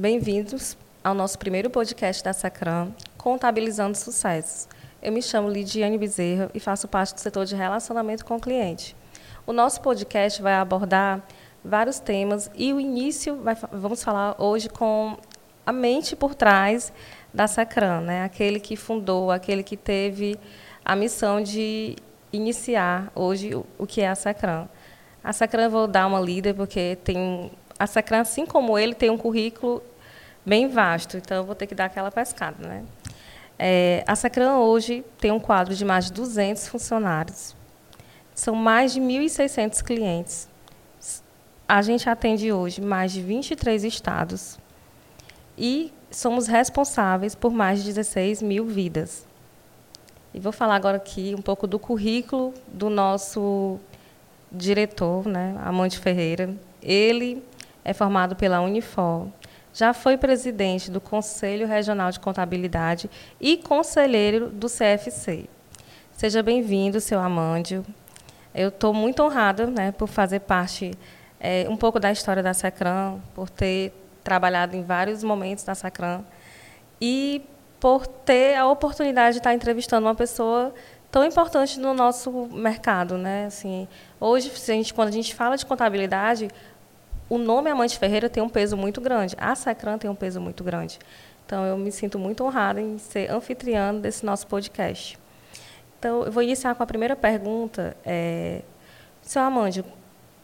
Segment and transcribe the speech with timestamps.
[0.00, 4.68] Bem-vindos ao nosso primeiro podcast da Sacram, Contabilizando Sucessos.
[5.02, 8.94] Eu me chamo Lidiane Bezerra e faço parte do setor de relacionamento com o cliente.
[9.44, 11.26] O nosso podcast vai abordar
[11.64, 15.16] vários temas e o início vai, vamos falar hoje com
[15.66, 16.92] a mente por trás
[17.34, 18.22] da Sacram, né?
[18.22, 20.38] aquele que fundou, aquele que teve
[20.84, 21.96] a missão de
[22.32, 24.68] iniciar hoje o que é a Sacram.
[25.24, 29.08] A Sacram eu vou dar uma líder porque tem a Sacram, assim como ele, tem
[29.08, 29.82] um currículo
[30.48, 32.84] bem vasto, então eu vou ter que dar aquela pescada, né?
[33.58, 37.54] É, a Sacram hoje tem um quadro de mais de 200 funcionários.
[38.34, 40.48] São mais de 1.600 clientes.
[41.68, 44.58] A gente atende hoje mais de 23 estados.
[45.56, 49.26] E somos responsáveis por mais de 16 mil vidas.
[50.32, 53.78] E vou falar agora aqui um pouco do currículo do nosso
[54.52, 56.54] diretor, né, Amante Ferreira.
[56.80, 57.42] Ele
[57.84, 59.26] é formado pela Unifor,
[59.78, 63.08] já foi presidente do Conselho Regional de Contabilidade
[63.40, 65.44] e conselheiro do CFC.
[66.10, 67.86] Seja bem-vindo, seu Amândio.
[68.52, 70.90] Eu estou muito honrada né, por fazer parte
[71.38, 73.92] é, um pouco da história da Sacram, por ter
[74.24, 76.26] trabalhado em vários momentos da Sacram
[77.00, 77.40] e
[77.78, 80.74] por ter a oportunidade de estar entrevistando uma pessoa
[81.08, 83.46] tão importante no nosso mercado, né?
[83.46, 83.86] Assim,
[84.18, 86.48] hoje, a gente, quando a gente fala de contabilidade,
[87.28, 90.64] o nome Amante Ferreira tem um peso muito grande, a Sacran tem um peso muito
[90.64, 90.98] grande.
[91.44, 95.18] Então, eu me sinto muito honrada em ser anfitriã desse nosso podcast.
[95.98, 97.96] Então, eu vou iniciar com a primeira pergunta.
[98.04, 98.62] É,
[99.22, 99.84] Seu Amândio,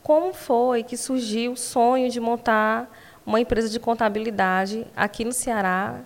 [0.03, 2.91] como foi que surgiu o sonho de montar
[3.27, 6.01] uma empresa de contabilidade aqui no Ceará,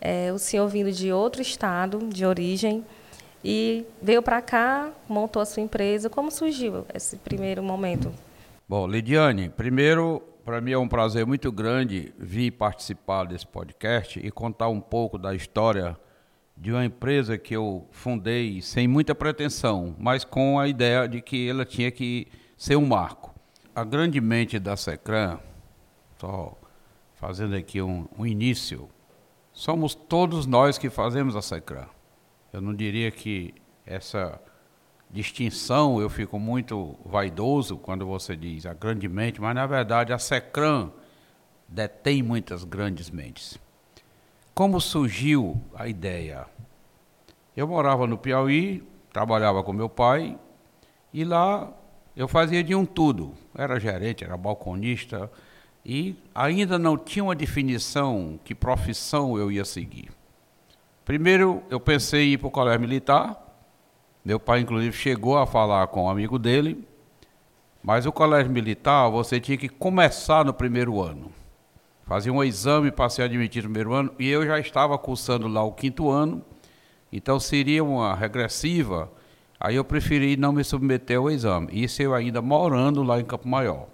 [0.00, 2.84] é, o senhor vindo de outro estado de origem
[3.44, 6.08] e veio para cá, montou a sua empresa.
[6.08, 8.12] Como surgiu esse primeiro momento?
[8.68, 14.30] Bom, Lidiane, primeiro, para mim é um prazer muito grande vir participar desse podcast e
[14.30, 15.96] contar um pouco da história
[16.56, 21.48] de uma empresa que eu fundei sem muita pretensão, mas com a ideia de que
[21.48, 23.34] ela tinha que ser um marco.
[23.74, 25.38] A grande mente da Secran,
[26.18, 26.56] só
[27.14, 28.88] fazendo aqui um, um início,
[29.52, 31.88] somos todos nós que fazemos a SECRAN.
[32.52, 33.54] Eu não diria que
[33.84, 34.40] essa
[35.12, 40.18] distinção eu fico muito vaidoso quando você diz a grande mente, mas na verdade a
[40.18, 40.90] SECRAN
[41.68, 43.58] detém muitas grandes mentes.
[44.54, 46.46] Como surgiu a ideia?
[47.56, 50.38] Eu morava no Piauí, trabalhava com meu pai
[51.12, 51.70] e lá
[52.16, 53.34] eu fazia de um tudo.
[53.54, 55.30] Era gerente, era balconista,
[55.84, 60.10] e ainda não tinha uma definição que profissão eu ia seguir.
[61.04, 63.51] Primeiro, eu pensei em ir para o colégio militar.
[64.24, 66.86] Meu pai, inclusive, chegou a falar com um amigo dele,
[67.82, 71.32] mas o colégio militar você tinha que começar no primeiro ano.
[72.06, 75.62] Fazia um exame para ser admitido no primeiro ano e eu já estava cursando lá
[75.62, 76.44] o quinto ano,
[77.12, 79.10] então seria uma regressiva.
[79.58, 81.68] Aí eu preferi não me submeter ao exame.
[81.72, 83.86] Isso eu ainda morando lá em Campo Maior.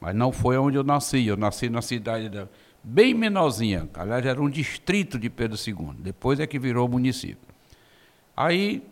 [0.00, 1.26] Mas não foi onde eu nasci.
[1.26, 2.48] Eu nasci na cidade da,
[2.82, 3.88] bem menorzinha.
[3.94, 5.94] Aliás, era um distrito de Pedro II.
[5.98, 7.48] Depois é que virou município.
[8.36, 8.82] Aí,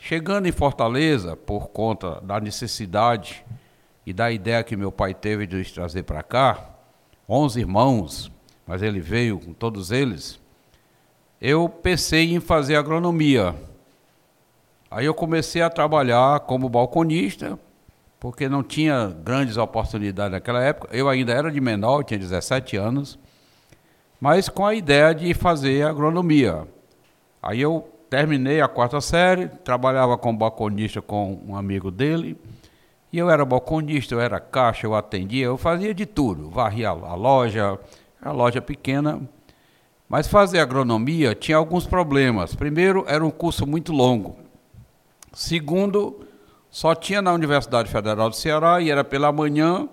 [0.00, 3.44] chegando em Fortaleza, por conta da necessidade
[4.04, 6.70] e da ideia que meu pai teve de nos trazer para cá,
[7.28, 8.32] 11 irmãos,
[8.66, 10.40] mas ele veio com todos eles,
[11.40, 13.54] eu pensei em fazer agronomia.
[14.90, 17.58] Aí eu comecei a trabalhar como balconista,
[18.18, 20.94] porque não tinha grandes oportunidades naquela época.
[20.94, 23.18] Eu ainda era de menor, tinha 17 anos,
[24.20, 26.66] mas com a ideia de fazer agronomia.
[27.42, 32.36] Aí eu terminei a quarta série, trabalhava como balconista com um amigo dele,
[33.12, 37.14] e eu era balconista, eu era caixa, eu atendia, eu fazia de tudo, varria a
[37.14, 37.78] loja,
[38.20, 39.20] a loja pequena,
[40.08, 42.54] mas fazer agronomia tinha alguns problemas.
[42.54, 44.36] Primeiro, era um curso muito longo.
[45.32, 46.26] Segundo,
[46.68, 49.88] só tinha na Universidade Federal do Ceará e era pela manhã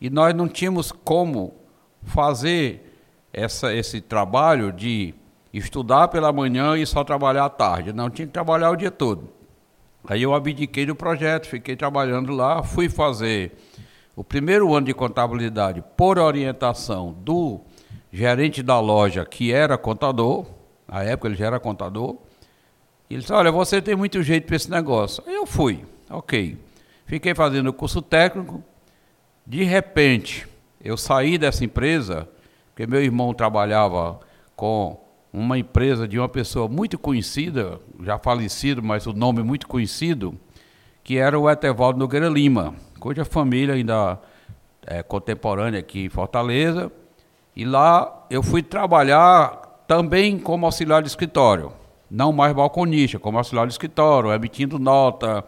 [0.00, 1.54] e nós não tínhamos como
[2.02, 2.98] fazer
[3.32, 5.14] essa, esse trabalho de
[5.52, 7.92] estudar pela manhã e só trabalhar à tarde.
[7.92, 9.28] Não tinha que trabalhar o dia todo.
[10.08, 13.52] Aí eu abdiquei do projeto, fiquei trabalhando lá, fui fazer
[14.16, 17.60] o primeiro ano de contabilidade por orientação do
[18.12, 20.46] gerente da loja, que era contador,
[20.88, 22.16] na época ele já era contador.
[23.08, 25.22] Ele disse: Olha, você tem muito jeito para esse negócio.
[25.26, 25.84] Aí eu fui.
[26.10, 26.58] Ok.
[27.06, 28.62] Fiquei fazendo o curso técnico.
[29.46, 30.46] De repente,
[30.82, 32.28] eu saí dessa empresa,
[32.68, 34.20] porque meu irmão trabalhava
[34.56, 35.00] com
[35.32, 40.38] uma empresa de uma pessoa muito conhecida, já falecido, mas o nome muito conhecido,
[41.02, 44.20] que era o Etevaldo Nogueira Lima, cuja família ainda
[44.86, 46.92] é contemporânea aqui em Fortaleza.
[47.56, 51.72] E lá eu fui trabalhar também como auxiliar de escritório,
[52.10, 55.44] não mais balconista, como auxiliar de escritório, emitindo nota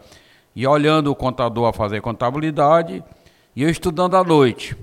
[0.55, 3.03] e olhando o contador a fazer contabilidade
[3.55, 4.75] e eu estudando à noite.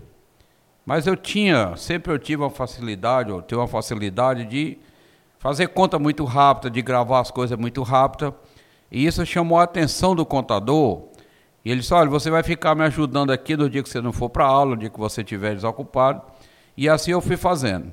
[0.86, 4.78] Mas eu tinha, sempre eu tive uma facilidade, eu tenho uma facilidade de
[5.42, 8.32] fazer conta muito rápida, de gravar as coisas muito rápida.
[8.88, 11.08] E isso chamou a atenção do contador.
[11.64, 14.12] E ele disse: Olha, você vai ficar me ajudando aqui no dia que você não
[14.12, 16.22] for para aula, no dia que você estiver desocupado.
[16.76, 17.92] E assim eu fui fazendo.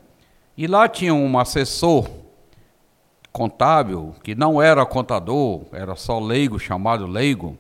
[0.56, 2.08] E lá tinha um assessor
[3.32, 7.58] contábil, que não era contador, era só leigo, chamado leigo,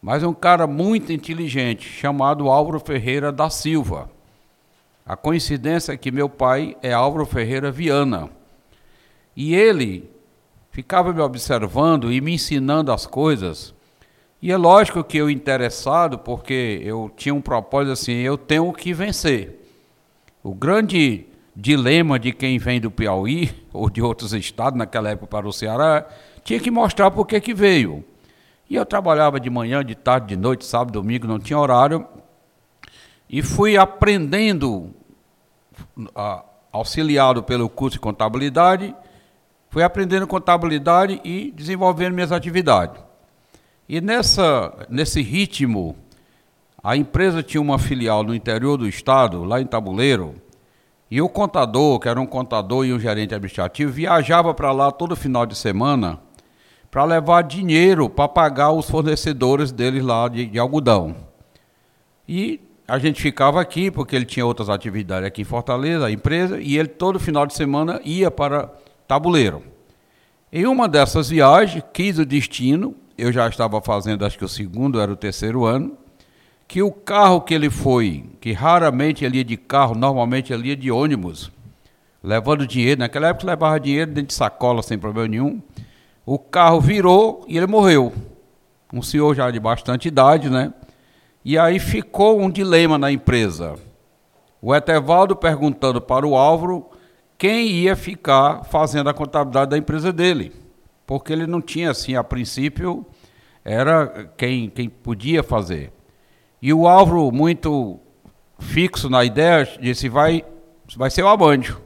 [0.00, 4.08] mas um cara muito inteligente, chamado Álvaro Ferreira da Silva.
[5.04, 8.37] A coincidência é que meu pai é Álvaro Ferreira Viana.
[9.38, 10.10] E ele
[10.72, 13.72] ficava me observando e me ensinando as coisas.
[14.42, 18.92] E é lógico que eu interessado, porque eu tinha um propósito assim, eu tenho que
[18.92, 19.64] vencer.
[20.42, 21.24] O grande
[21.54, 26.04] dilema de quem vem do Piauí ou de outros estados naquela época para o Ceará,
[26.42, 28.04] tinha que mostrar por que que veio.
[28.68, 32.04] E eu trabalhava de manhã, de tarde, de noite, sábado, domingo, não tinha horário.
[33.30, 34.92] E fui aprendendo,
[36.72, 38.92] auxiliado pelo curso de contabilidade,
[39.70, 43.00] fui aprendendo contabilidade e desenvolvendo minhas atividades.
[43.88, 45.96] E nessa, nesse ritmo,
[46.82, 50.34] a empresa tinha uma filial no interior do estado, lá em Tabuleiro,
[51.10, 55.16] e o contador, que era um contador e um gerente administrativo, viajava para lá todo
[55.16, 56.20] final de semana
[56.90, 61.16] para levar dinheiro para pagar os fornecedores deles lá de, de algodão.
[62.26, 66.60] E a gente ficava aqui, porque ele tinha outras atividades aqui em Fortaleza, a empresa,
[66.60, 68.70] e ele todo final de semana ia para
[69.08, 69.62] Tabuleiro.
[70.52, 75.00] Em uma dessas viagens, quis o destino, eu já estava fazendo, acho que o segundo,
[75.00, 75.96] era o terceiro ano,
[76.68, 80.76] que o carro que ele foi, que raramente ele ia de carro, normalmente ele ia
[80.76, 81.50] de ônibus,
[82.22, 85.62] levando dinheiro, naquela época levava dinheiro dentro de sacola sem problema nenhum,
[86.26, 88.12] o carro virou e ele morreu.
[88.92, 90.74] Um senhor já de bastante idade, né?
[91.42, 93.76] E aí ficou um dilema na empresa.
[94.60, 96.90] O Etevaldo perguntando para o Álvaro
[97.38, 100.52] quem ia ficar fazendo a contabilidade da empresa dele.
[101.06, 103.06] Porque ele não tinha, assim, a princípio,
[103.64, 105.92] era quem, quem podia fazer.
[106.60, 108.00] E o Álvaro, muito
[108.58, 110.44] fixo na ideia, disse: vai,
[110.96, 111.80] vai ser o Abândio.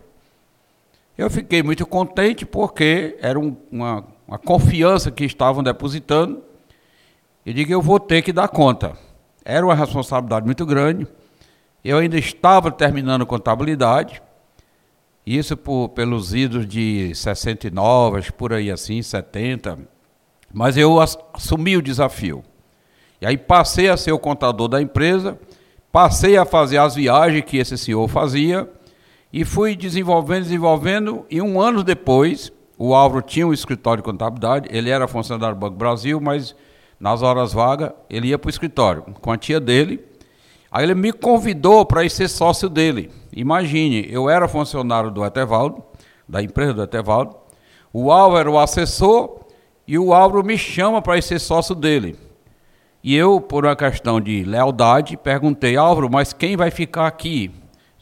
[1.17, 6.43] Eu fiquei muito contente porque era um, uma, uma confiança que estavam depositando.
[7.45, 8.97] E digo: eu vou ter que dar conta.
[9.45, 11.07] Era uma responsabilidade muito grande.
[11.85, 14.23] Eu ainda estava terminando contabilidade.
[15.27, 19.79] Isso por, pelos idos de 69, por aí assim, 70.
[20.53, 22.43] Mas eu assumi o desafio.
[23.21, 25.39] E aí passei a ser o contador da empresa,
[25.93, 28.69] passei a fazer as viagens que esse senhor fazia
[29.33, 31.25] e fui desenvolvendo, desenvolvendo.
[31.31, 35.61] E um ano depois, o Álvaro tinha um escritório de contabilidade, ele era funcionário do
[35.61, 36.55] Banco Brasil, mas
[36.99, 40.05] nas horas vagas ele ia para o escritório com a tia dele.
[40.73, 43.11] Aí ele me convidou para ir ser sócio dele.
[43.31, 45.85] Imagine, eu era funcionário do Etevaldo,
[46.27, 47.37] da empresa do Etevaldo,
[47.93, 49.41] o Álvaro era o assessor
[49.87, 52.17] e o Álvaro me chama para ir ser sócio dele.
[53.05, 57.51] E eu, por uma questão de lealdade, perguntei, Álvaro, mas quem vai ficar aqui?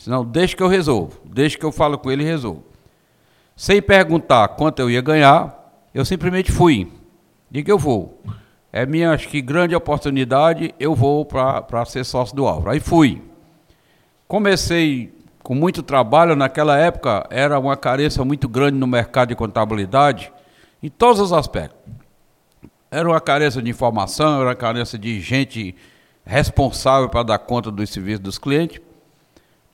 [0.06, 2.64] Não, deixa que eu resolvo, deixa que eu falo com ele e resolvo.
[3.56, 6.90] Sem perguntar quanto eu ia ganhar, eu simplesmente fui.
[7.50, 8.23] Digo, eu vou.
[8.73, 12.71] É minha, acho que, grande oportunidade, eu vou para ser sócio do Álvaro.
[12.71, 13.21] Aí fui.
[14.29, 15.12] Comecei
[15.43, 20.33] com muito trabalho, naquela época era uma carência muito grande no mercado de contabilidade,
[20.81, 21.79] em todos os aspectos.
[22.91, 25.75] Era uma carência de informação, era uma carência de gente
[26.25, 28.81] responsável para dar conta dos serviços dos clientes.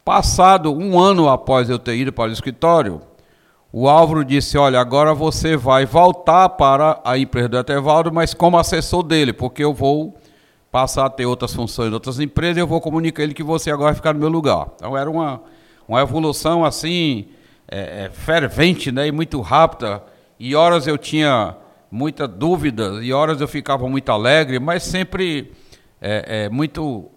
[0.04, 3.02] Passado um ano após eu ter ido para o escritório,
[3.72, 8.58] o Álvaro disse: Olha, agora você vai voltar para a empresa do Etevaldo, mas como
[8.58, 10.16] assessor dele, porque eu vou
[10.70, 13.70] passar a ter outras funções em outras empresas e eu vou comunicar ele que você
[13.70, 14.68] agora vai ficar no meu lugar.
[14.76, 15.42] Então era uma,
[15.88, 17.28] uma evolução assim,
[17.68, 20.02] é, é, fervente né, e muito rápida.
[20.38, 21.56] E horas eu tinha
[21.90, 25.52] muita dúvida e horas eu ficava muito alegre, mas sempre
[26.00, 27.10] é, é, muito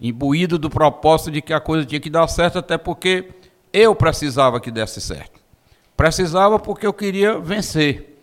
[0.00, 3.30] imbuído do propósito de que a coisa tinha que dar certo, até porque
[3.74, 5.40] eu precisava que desse certo.
[5.96, 8.16] Precisava porque eu queria vencer.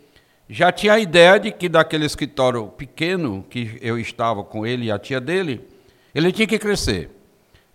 [0.49, 4.91] Já tinha a ideia de que daquele escritório pequeno que eu estava com ele e
[4.91, 5.67] a tia dele,
[6.15, 7.09] ele tinha que crescer.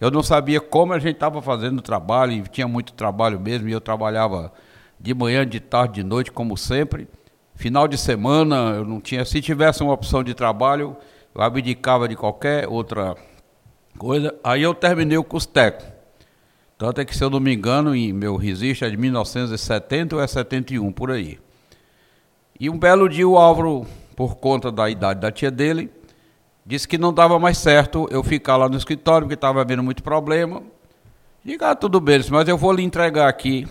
[0.00, 3.68] Eu não sabia como a gente estava fazendo o trabalho, e tinha muito trabalho mesmo,
[3.68, 4.52] e eu trabalhava
[4.98, 7.08] de manhã, de tarde, de noite, como sempre.
[7.54, 9.24] Final de semana, eu não tinha.
[9.24, 10.96] Se tivesse uma opção de trabalho,
[11.34, 13.16] eu abdicava de qualquer outra
[13.98, 14.34] coisa.
[14.44, 15.95] Aí eu terminei o curso técnico.
[16.78, 20.22] Tanto é que, se eu não me engano, em meu registro é de 1970 ou
[20.22, 21.38] é 71, por aí.
[22.60, 25.90] E um belo dia o Álvaro, por conta da idade da tia dele,
[26.66, 30.02] disse que não dava mais certo eu ficar lá no escritório, porque estava havendo muito
[30.02, 30.62] problema.
[31.42, 33.66] Diga, ah, tudo bem, mas eu vou lhe entregar aqui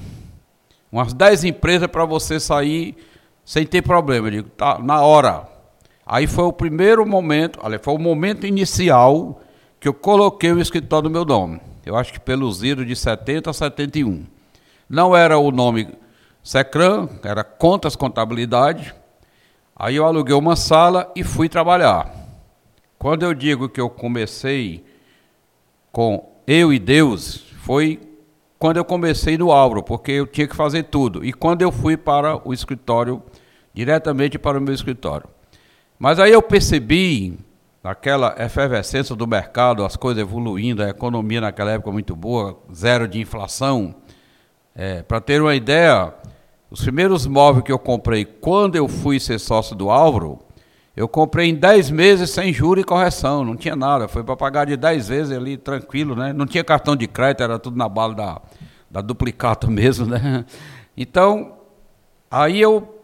[0.92, 2.96] umas 10 empresas para você sair
[3.44, 4.28] sem ter problema.
[4.28, 5.48] Eu digo, tá, na hora.
[6.06, 9.42] Aí foi o primeiro momento, olha, foi o momento inicial
[9.80, 11.60] que eu coloquei o escritório no meu nome.
[11.86, 14.26] Eu acho que pelo Ziro de 70 a 71.
[14.90, 15.90] Não era o nome
[16.44, 18.94] Secran, era Contas Contabilidade.
[19.76, 22.12] Aí eu aluguei uma sala e fui trabalhar.
[22.98, 24.84] Quando eu digo que eu comecei
[25.92, 28.00] com eu e Deus, foi
[28.58, 31.24] quando eu comecei no Álvaro, porque eu tinha que fazer tudo.
[31.24, 33.22] E quando eu fui para o escritório,
[33.74, 35.28] diretamente para o meu escritório.
[36.00, 37.38] Mas aí eu percebi,
[37.86, 43.20] naquela efervescência do mercado, as coisas evoluindo, a economia naquela época muito boa, zero de
[43.20, 43.94] inflação.
[44.76, 46.12] É, para ter uma ideia,
[46.72, 50.40] os primeiros móveis que eu comprei quando eu fui ser sócio do Álvaro,
[50.96, 54.66] eu comprei em 10 meses sem juros e correção, não tinha nada, foi para pagar
[54.66, 56.34] de 10 vezes ali tranquilo, né?
[56.34, 58.42] Não tinha cartão de crédito, era tudo na bala da,
[58.90, 60.44] da duplicato mesmo, né?
[60.98, 61.54] Então,
[62.32, 63.00] aí eu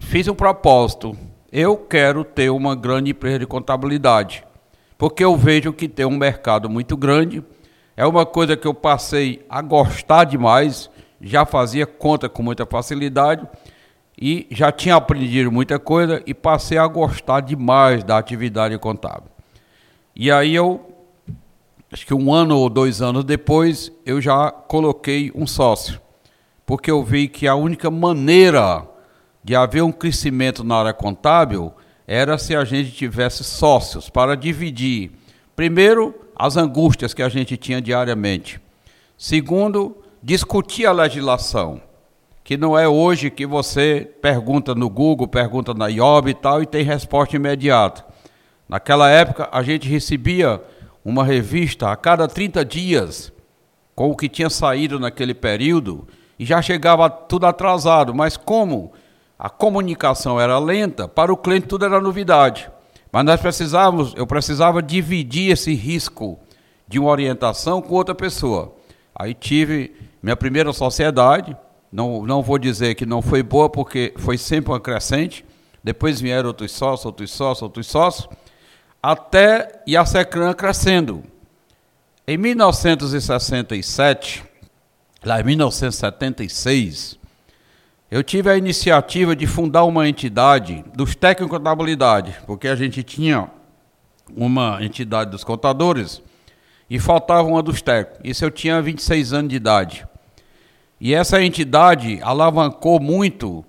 [0.00, 1.16] fiz um propósito.
[1.56, 4.44] Eu quero ter uma grande empresa de contabilidade,
[4.98, 7.44] porque eu vejo que tem um mercado muito grande.
[7.96, 13.46] É uma coisa que eu passei a gostar demais, já fazia conta com muita facilidade
[14.20, 19.30] e já tinha aprendido muita coisa e passei a gostar demais da atividade contábil.
[20.16, 20.84] E aí eu,
[21.92, 26.00] acho que um ano ou dois anos depois, eu já coloquei um sócio,
[26.66, 28.92] porque eu vi que a única maneira
[29.44, 31.72] de haver um crescimento na área contábil
[32.06, 35.12] era se a gente tivesse sócios para dividir,
[35.54, 38.60] primeiro, as angústias que a gente tinha diariamente.
[39.16, 41.80] Segundo, discutir a legislação
[42.44, 46.66] que não é hoje que você pergunta no Google, pergunta na IOB e tal, e
[46.66, 48.04] tem resposta imediata.
[48.68, 50.62] Naquela época, a gente recebia
[51.02, 53.32] uma revista a cada 30 dias,
[53.94, 56.06] com o que tinha saído naquele período,
[56.38, 58.14] e já chegava tudo atrasado.
[58.14, 58.92] Mas como
[59.38, 62.70] a comunicação era lenta, para o cliente tudo era novidade.
[63.10, 66.38] Mas nós precisávamos, eu precisava dividir esse risco
[66.86, 68.74] de uma orientação com outra pessoa.
[69.14, 71.56] Aí tive minha primeira sociedade,
[71.92, 75.44] não, não vou dizer que não foi boa, porque foi sempre uma crescente.
[75.82, 78.28] Depois vieram outros sócios, outros sócios, outros sócios,
[79.02, 81.22] até e a Secran crescendo.
[82.26, 84.42] Em 1967,
[85.24, 87.18] lá em 1976,
[88.10, 93.02] eu tive a iniciativa de fundar uma entidade dos técnicos de contabilidade, porque a gente
[93.02, 93.50] tinha
[94.36, 96.22] uma entidade dos contadores
[96.88, 98.20] e faltava uma dos técnicos.
[98.22, 100.06] Isso eu tinha 26 anos de idade.
[101.00, 103.64] E essa entidade alavancou muito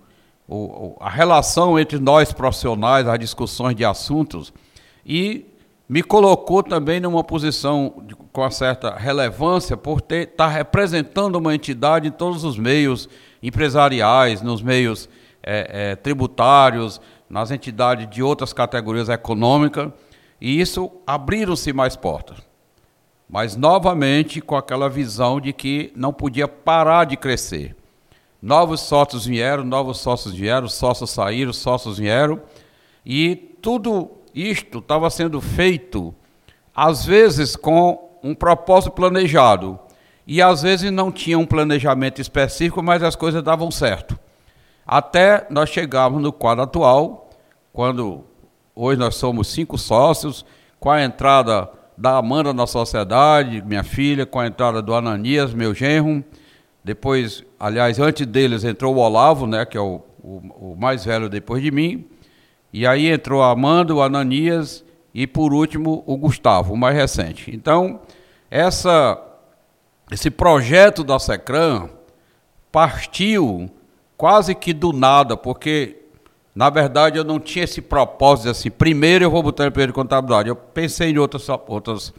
[0.99, 4.53] a relação entre nós profissionais, as discussões de assuntos,
[5.05, 5.45] e
[5.87, 12.07] me colocou também numa posição com uma certa relevância por estar tá representando uma entidade
[12.07, 13.09] em todos os meios
[13.47, 15.07] empresariais, nos meios
[15.43, 16.99] é, é, tributários,
[17.29, 19.91] nas entidades de outras categorias econômicas,
[20.39, 22.37] e isso abriram-se mais portas.
[23.29, 27.75] Mas novamente com aquela visão de que não podia parar de crescer.
[28.41, 32.41] Novos sócios vieram, novos sócios vieram, sócios saíram, sócios vieram,
[33.05, 36.13] e tudo isto estava sendo feito,
[36.75, 39.79] às vezes com um propósito planejado,
[40.27, 44.17] e às vezes não tinha um planejamento específico, mas as coisas davam certo.
[44.85, 47.29] Até nós chegarmos no quadro atual,
[47.71, 48.23] quando
[48.75, 50.45] hoje nós somos cinco sócios,
[50.79, 55.73] com a entrada da Amanda na sociedade, minha filha, com a entrada do Ananias, meu
[55.73, 56.23] genro.
[56.83, 61.29] Depois, aliás, antes deles entrou o Olavo, né, que é o, o, o mais velho
[61.29, 62.05] depois de mim.
[62.71, 67.49] E aí entrou a Amanda, o Ananias e, por último, o Gustavo, o mais recente.
[67.55, 68.01] Então,
[68.51, 69.19] essa,
[70.11, 71.89] esse projeto da Secran
[72.71, 73.69] partiu
[74.17, 76.05] quase que do nada, porque
[76.55, 80.47] na verdade, eu não tinha esse propósito assim, primeiro eu vou botar empresa de contabilidade.
[80.47, 82.13] Eu pensei em outras, outras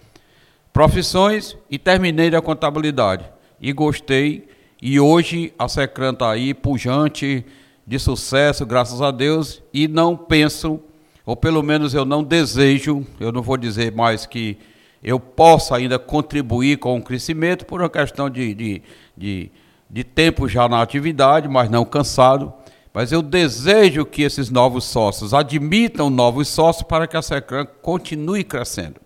[0.75, 3.25] profissões e terminei na contabilidade.
[3.59, 4.47] E gostei.
[4.81, 7.47] E hoje a Secran está aí, pujante,
[7.87, 9.63] de sucesso, graças a Deus.
[9.73, 10.81] E não penso,
[11.25, 14.59] ou pelo menos eu não desejo, eu não vou dizer mais que
[15.03, 18.83] eu possa ainda contribuir com o crescimento por uma questão de, de,
[19.17, 19.51] de,
[19.89, 22.53] de tempo já na atividade, mas não cansado
[22.97, 28.43] mas eu desejo que esses novos sócios admitam novos sócios para que a Secran continue
[28.43, 28.99] crescendo,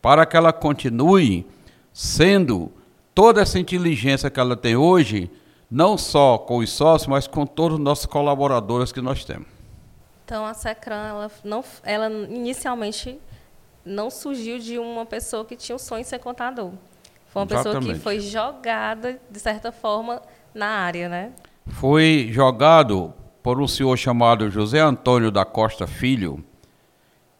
[0.00, 1.44] para que ela continue
[1.92, 2.70] sendo
[3.12, 5.28] toda essa inteligência que ela tem hoje,
[5.68, 9.48] não só com os sócios, mas com todos os nossos colaboradores que nós temos.
[10.24, 13.18] Então, a Secran, ela, não, ela inicialmente
[13.84, 16.72] não surgiu de uma pessoa que tinha o sonho de ser contador.
[17.26, 17.74] Foi uma Exatamente.
[17.74, 20.22] pessoa que foi jogada, de certa forma,
[20.54, 21.32] na área, né?
[21.66, 23.12] Foi jogado
[23.42, 26.44] por um senhor chamado José Antônio da Costa Filho,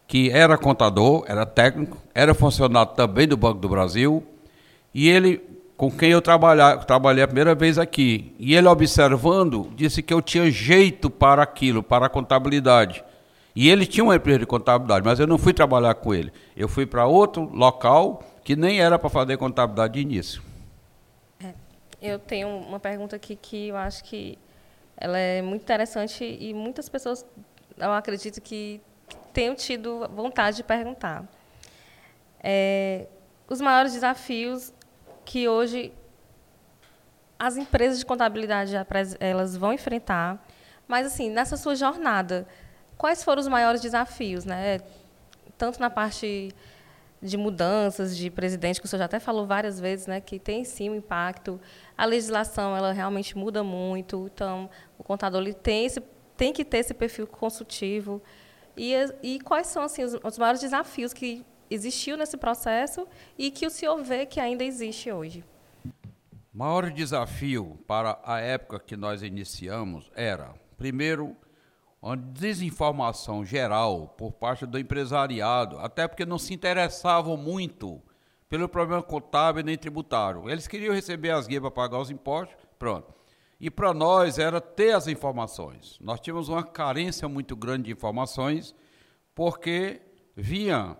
[0.07, 4.23] que era contador, era técnico, era funcionário também do Banco do Brasil,
[4.93, 5.41] e ele,
[5.77, 10.51] com quem eu trabalhei a primeira vez aqui, e ele observando, disse que eu tinha
[10.51, 13.03] jeito para aquilo, para a contabilidade.
[13.55, 16.33] E ele tinha uma empresa de contabilidade, mas eu não fui trabalhar com ele.
[16.57, 20.43] Eu fui para outro local que nem era para fazer contabilidade de início.
[21.39, 21.53] É,
[22.01, 24.37] eu tenho uma pergunta aqui que eu acho que
[24.97, 27.25] ela é muito interessante e muitas pessoas,
[27.77, 28.81] eu acredito que
[29.33, 31.23] tenham tido vontade de perguntar.
[32.43, 33.07] É,
[33.47, 34.73] os maiores desafios
[35.23, 35.91] que hoje
[37.37, 38.73] as empresas de contabilidade
[39.19, 40.45] elas vão enfrentar,
[40.87, 42.47] mas assim nessa sua jornada,
[42.97, 44.79] quais foram os maiores desafios, né?
[45.57, 46.53] Tanto na parte
[47.21, 50.63] de mudanças de presidente, que o senhor já até falou várias vezes, né, que tem
[50.63, 51.59] sim um impacto.
[51.97, 56.01] A legislação ela realmente muda muito, então o contador ele tem esse
[56.37, 58.21] tem que ter esse perfil consultivo.
[58.75, 63.65] E, e quais são assim os, os maiores desafios que existiu nesse processo e que
[63.65, 65.45] o senhor vê que ainda existe hoje?
[66.53, 71.35] O maior desafio para a época que nós iniciamos era, primeiro,
[72.05, 77.99] uma desinformação geral por parte do empresariado, até porque não se interessavam muito
[78.47, 80.47] pelo problema contábil nem tributário.
[80.47, 83.11] Eles queriam receber as guias para pagar os impostos, pronto.
[83.59, 85.97] E para nós era ter as informações.
[85.99, 88.75] Nós tínhamos uma carência muito grande de informações,
[89.33, 89.99] porque
[90.35, 90.95] vinha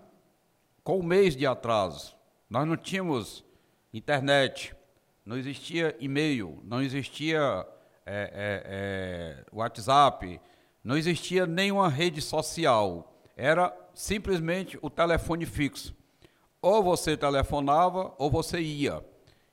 [0.84, 2.16] com um mês de atraso.
[2.50, 3.46] Nós não tínhamos
[3.94, 4.76] internet,
[5.24, 7.64] não existia e-mail, não existia
[8.08, 10.42] é, é, é, WhatsApp,
[10.86, 15.96] não existia nenhuma rede social, era simplesmente o telefone fixo.
[16.62, 19.04] Ou você telefonava ou você ia.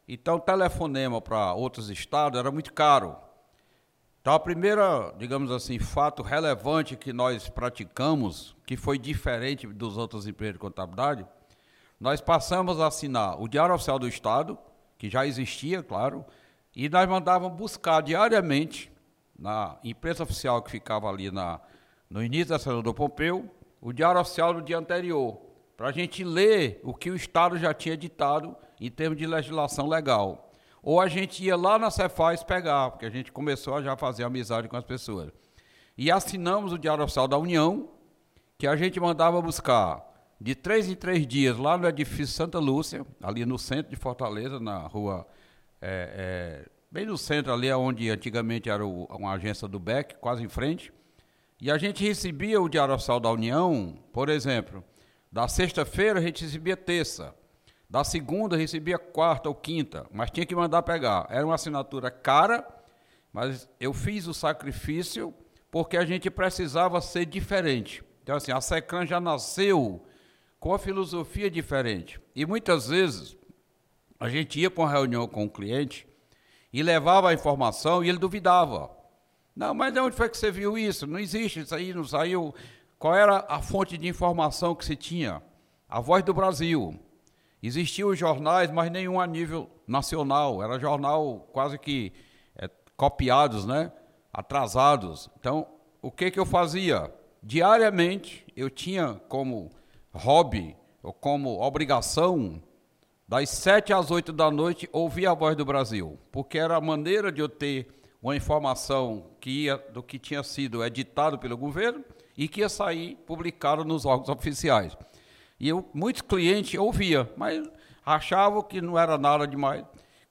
[0.07, 3.17] Então, telefonema para outros estados era muito caro.
[4.21, 10.27] Então, a primeira, digamos assim, fato relevante que nós praticamos, que foi diferente dos outros
[10.27, 11.27] empresas de contabilidade,
[11.99, 14.59] nós passamos a assinar o Diário Oficial do Estado,
[14.99, 16.27] que já existia, claro,
[16.77, 18.92] e nós mandávamos buscar diariamente
[19.43, 21.61] na imprensa oficial que ficava ali na,
[22.09, 23.51] no início da Senador Pompeu,
[23.81, 25.37] o diário oficial do dia anterior,
[25.77, 29.89] para a gente ler o que o Estado já tinha ditado em termos de legislação
[29.89, 30.53] legal.
[30.81, 34.23] Ou a gente ia lá na Cefaz pegar, porque a gente começou a já fazer
[34.23, 35.33] amizade com as pessoas.
[35.99, 37.89] E assinamos o Diário Oficial da União,
[38.57, 40.09] que a gente mandava buscar
[40.41, 44.61] de três em três dias lá no edifício Santa Lúcia, ali no centro de Fortaleza,
[44.61, 45.27] na rua
[45.81, 50.45] é, é, bem no centro ali, onde antigamente era o, uma agência do BEC, quase
[50.45, 50.93] em frente.
[51.59, 54.85] E a gente recebia o Diário Oficial da União, por exemplo,
[55.31, 57.35] da sexta-feira a gente recebia terça,
[57.89, 61.27] da segunda recebia quarta ou quinta, mas tinha que mandar pegar.
[61.31, 62.67] Era uma assinatura cara,
[63.33, 65.33] mas eu fiz o sacrifício
[65.71, 68.05] porque a gente precisava ser diferente.
[68.23, 70.05] Então, assim, a SECAN já nasceu
[70.61, 72.21] com a filosofia diferente.
[72.37, 73.35] E muitas vezes
[74.21, 76.07] a gente ia para uma reunião com o cliente
[76.73, 78.91] e levava a informação e ele duvidava.
[79.55, 81.07] Não, mas de onde foi que você viu isso?
[81.07, 82.55] Não existe isso aí, não saiu.
[82.99, 85.43] Qual era a fonte de informação que se tinha?
[85.89, 86.99] A Voz do Brasil.
[87.63, 90.63] Existiam jornais, mas nenhum a nível nacional.
[90.63, 92.13] Era jornal quase que
[92.57, 93.93] é, copiados, né?
[94.33, 95.29] atrasados.
[95.39, 95.67] Então,
[96.01, 97.13] o que, que eu fazia?
[97.43, 99.71] Diariamente, eu tinha como
[100.13, 102.63] hobby ou como obrigação
[103.33, 107.33] das sete às oito da noite, ouvir a voz do Brasil, porque era a maneira
[107.33, 107.89] de eu ter
[108.23, 112.05] uma informação que ia, do que tinha sido editado pelo governo
[112.37, 114.95] e que ia sair publicado nos órgãos oficiais.
[115.59, 117.67] E eu, muitos clientes ouviam, mas
[118.05, 119.83] achavam que não era nada demais.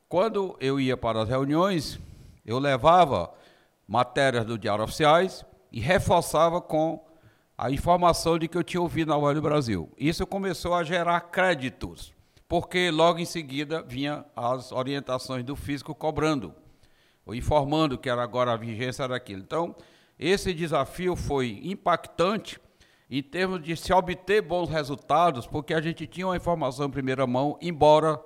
[0.08, 2.00] Quando eu ia para as reuniões,
[2.46, 3.34] eu levava
[3.88, 7.04] matérias do Diário Oficiais e reforçava com
[7.58, 9.90] a informação de que eu tinha ouvido na Voz do Brasil.
[9.98, 12.14] Isso começou a gerar créditos
[12.52, 16.54] porque logo em seguida vinha as orientações do físico cobrando,
[17.26, 19.42] ou informando que era agora a vigência daquilo.
[19.42, 19.74] Então,
[20.20, 22.60] esse desafio foi impactante
[23.10, 27.26] em termos de se obter bons resultados, porque a gente tinha uma informação em primeira
[27.26, 28.20] mão, embora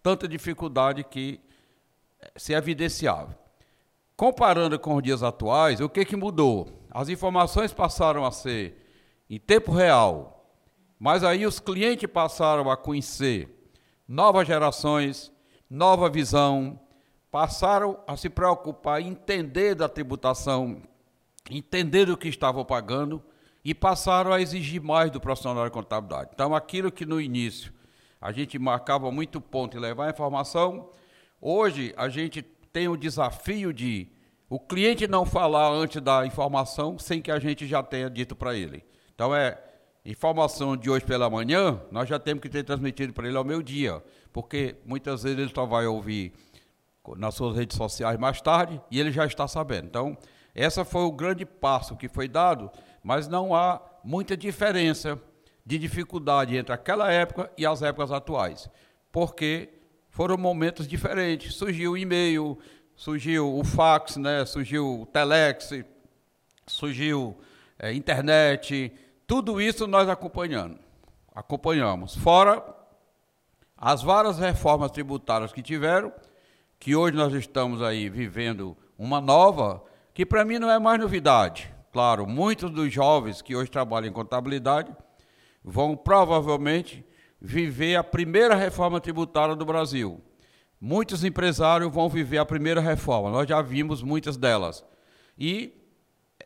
[0.00, 1.40] tanta dificuldade que
[2.20, 3.36] eh, se evidenciava.
[4.16, 6.86] Comparando com os dias atuais, o que, que mudou?
[6.88, 8.76] As informações passaram a ser
[9.28, 10.54] em tempo real,
[11.00, 13.58] mas aí os clientes passaram a conhecer
[14.12, 15.32] novas gerações,
[15.70, 16.78] nova visão,
[17.30, 20.82] passaram a se preocupar entender da tributação,
[21.50, 23.24] entender o que estavam pagando
[23.64, 26.28] e passaram a exigir mais do profissional de contabilidade.
[26.34, 27.72] Então, aquilo que no início
[28.20, 30.90] a gente marcava muito ponto e levar a informação,
[31.40, 34.12] hoje a gente tem o desafio de
[34.46, 38.54] o cliente não falar antes da informação sem que a gente já tenha dito para
[38.54, 38.84] ele.
[39.14, 39.58] Então, é
[40.04, 43.62] informação de hoje pela manhã, nós já temos que ter transmitido para ele ao meio
[43.62, 46.32] dia, porque muitas vezes ele só vai ouvir
[47.16, 49.86] nas suas redes sociais mais tarde e ele já está sabendo.
[49.86, 50.16] Então,
[50.54, 52.70] essa foi o grande passo que foi dado,
[53.02, 55.20] mas não há muita diferença
[55.64, 58.68] de dificuldade entre aquela época e as épocas atuais,
[59.10, 59.68] porque
[60.10, 61.54] foram momentos diferentes.
[61.54, 62.58] Surgiu o e-mail,
[62.96, 65.70] surgiu o fax, né, surgiu o telex,
[66.66, 67.38] surgiu
[67.78, 68.92] é, internet,
[69.32, 70.78] tudo isso nós acompanhando,
[71.34, 72.14] acompanhamos.
[72.14, 72.62] Fora
[73.78, 76.12] as várias reformas tributárias que tiveram,
[76.78, 81.72] que hoje nós estamos aí vivendo uma nova, que para mim não é mais novidade.
[81.90, 84.94] Claro, muitos dos jovens que hoje trabalham em contabilidade
[85.64, 87.02] vão provavelmente
[87.40, 90.20] viver a primeira reforma tributária do Brasil.
[90.78, 94.84] Muitos empresários vão viver a primeira reforma, nós já vimos muitas delas.
[95.38, 95.81] E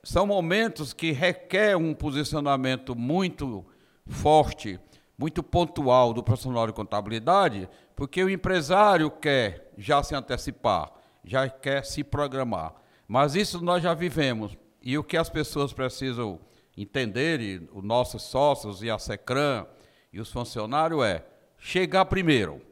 [0.06, 3.66] são momentos que requer um posicionamento muito
[4.06, 4.78] forte,
[5.18, 10.92] muito pontual do profissional de contabilidade, porque o empresário quer já se antecipar,
[11.24, 12.72] já quer se programar.
[13.08, 14.56] Mas isso nós já vivemos.
[14.80, 16.38] E o que as pessoas precisam
[16.76, 19.66] entender, e os nossos sócios e a SECRAM
[20.12, 21.26] e os funcionários, é
[21.58, 22.62] chegar primeiro.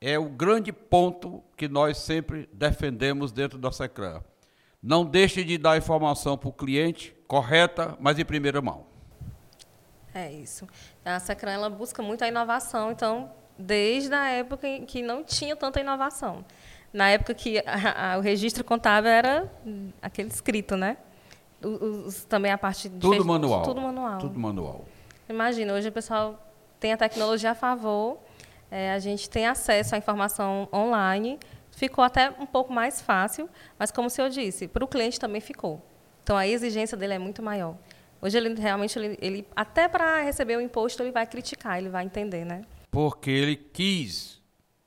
[0.00, 4.24] É o grande ponto que nós sempre defendemos dentro da SECRAM.
[4.84, 8.84] Não deixe de dar informação para o cliente correta, mas em primeira mão.
[10.14, 10.68] É isso.
[11.02, 15.56] A SECRAM ela busca muito a inovação, então, desde a época em que não tinha
[15.56, 16.44] tanta inovação.
[16.92, 19.50] Na época que a, a, o registro contábil era
[20.02, 20.98] aquele escrito, né?
[21.62, 23.62] Os, também a parte de tudo manual.
[23.62, 24.18] Tudo manual.
[24.18, 24.84] Tudo manual.
[25.30, 26.38] Imagina, hoje o pessoal
[26.78, 28.18] tem a tecnologia a favor,
[28.70, 31.40] é, a gente tem acesso à informação online,
[31.76, 35.40] ficou até um pouco mais fácil, mas como o senhor disse, para o cliente também
[35.40, 35.84] ficou.
[36.22, 37.76] Então a exigência dele é muito maior.
[38.20, 42.04] Hoje ele realmente ele, ele até para receber o imposto ele vai criticar, ele vai
[42.04, 42.62] entender, né?
[42.90, 44.42] Porque ele quis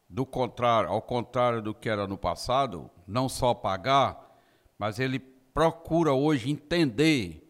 [0.10, 4.39] do contrário, ao contrário do que era no passado, não só pagar,
[4.78, 7.43] mas ele procura hoje entender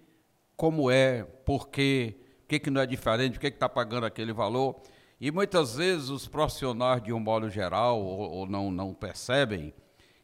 [0.55, 4.33] como é, por quê, o que, que não é diferente, por que está pagando aquele
[4.33, 4.81] valor.
[5.19, 9.73] E muitas vezes os profissionais, de um modo geral, ou, ou não, não percebem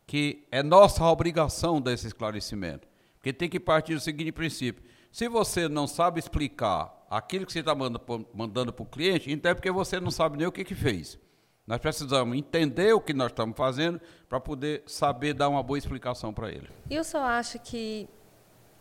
[0.05, 2.87] que é nossa obrigação desse esclarecimento.
[3.15, 7.59] Porque tem que partir do seguinte princípio: se você não sabe explicar aquilo que você
[7.59, 10.75] está mandando para o cliente, então é porque você não sabe nem o que, que
[10.75, 11.17] fez.
[11.65, 16.33] Nós precisamos entender o que nós estamos fazendo para poder saber dar uma boa explicação
[16.33, 16.67] para ele.
[16.89, 18.09] E o senhor acha que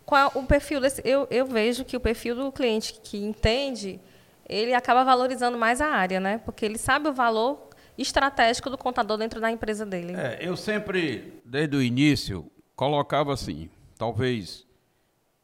[0.05, 1.01] qual o perfil desse?
[1.05, 4.01] Eu, eu vejo que o perfil do cliente que entende,
[4.49, 6.39] ele acaba valorizando mais a área, né?
[6.39, 10.15] Porque ele sabe o valor estratégico do contador dentro da empresa dele.
[10.15, 14.67] É, eu sempre, desde o início, colocava assim, talvez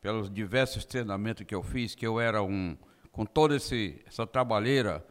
[0.01, 2.77] pelos diversos treinamentos que eu fiz, que eu era um,
[3.13, 5.05] com toda esse, essa trabalheira,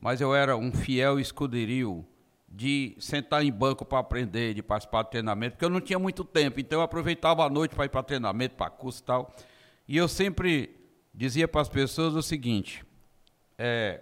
[0.00, 2.04] mas eu era um fiel escuderio
[2.48, 6.22] de sentar em banco para aprender, de participar do treinamento, porque eu não tinha muito
[6.22, 9.34] tempo, então eu aproveitava a noite para ir para treinamento, para curso e tal.
[9.88, 10.76] E eu sempre
[11.14, 12.84] dizia para as pessoas o seguinte:
[13.64, 14.00] é,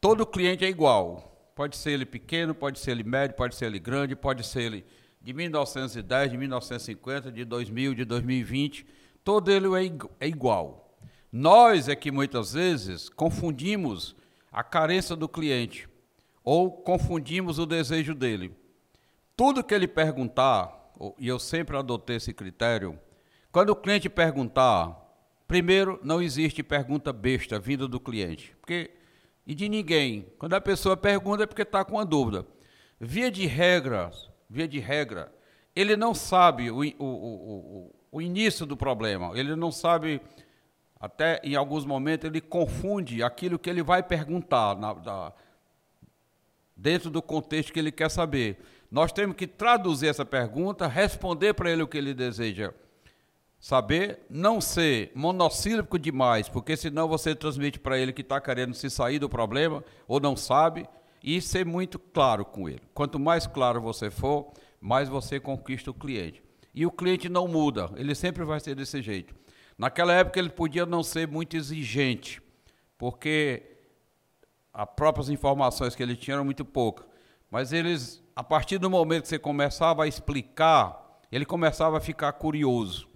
[0.00, 1.52] todo cliente é igual.
[1.54, 4.84] Pode ser ele pequeno, pode ser ele médio, pode ser ele grande, pode ser ele
[5.22, 8.84] de 1910, de 1950, de 2000, de 2020.
[9.22, 10.98] Todo ele é, é igual.
[11.30, 14.16] Nós é que muitas vezes confundimos
[14.50, 15.88] a carência do cliente
[16.42, 18.52] ou confundimos o desejo dele.
[19.36, 22.98] Tudo que ele perguntar, e eu sempre adotei esse critério,
[23.52, 25.03] quando o cliente perguntar,
[25.54, 28.90] primeiro, não existe pergunta besta vinda do cliente, porque
[29.46, 30.26] e de ninguém.
[30.36, 32.44] Quando a pessoa pergunta é porque está com uma dúvida.
[32.98, 34.10] Via de regra,
[34.50, 35.32] via de regra,
[35.76, 40.20] ele não sabe o, o, o, o início do problema, ele não sabe
[40.98, 45.32] até em alguns momentos ele confunde aquilo que ele vai perguntar na,
[46.76, 48.58] dentro do contexto que ele quer saber.
[48.90, 52.74] Nós temos que traduzir essa pergunta, responder para ele o que ele deseja
[53.64, 58.90] saber, não ser monossílabo demais, porque senão você transmite para ele que está querendo se
[58.90, 60.86] sair do problema ou não sabe,
[61.22, 62.82] e ser muito claro com ele.
[62.92, 66.42] Quanto mais claro você for, mais você conquista o cliente.
[66.74, 69.34] E o cliente não muda, ele sempre vai ser desse jeito.
[69.78, 72.42] Naquela época ele podia não ser muito exigente,
[72.98, 73.62] porque
[74.74, 77.06] as próprias informações que ele tinha eram muito poucas.
[77.50, 82.30] mas eles, a partir do momento que você começava a explicar, ele começava a ficar
[82.34, 83.13] curioso.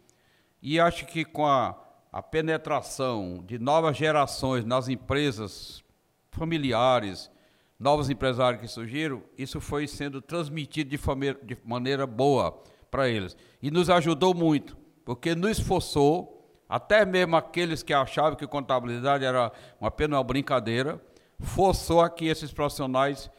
[0.62, 1.74] E acho que com a,
[2.12, 5.82] a penetração de novas gerações nas empresas
[6.30, 7.30] familiares,
[7.78, 10.98] novos empresários que surgiram, isso foi sendo transmitido de,
[11.44, 13.36] de maneira boa para eles.
[13.62, 16.34] E nos ajudou muito, porque nos esforçou,
[16.68, 21.00] até mesmo aqueles que achavam que contabilidade era apenas uma brincadeira,
[21.38, 23.30] forçou a que esses profissionais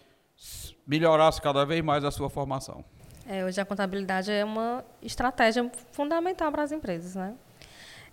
[0.88, 2.84] melhorassem cada vez mais a sua formação.
[3.32, 7.36] É, hoje a contabilidade é uma estratégia fundamental para as empresas, né?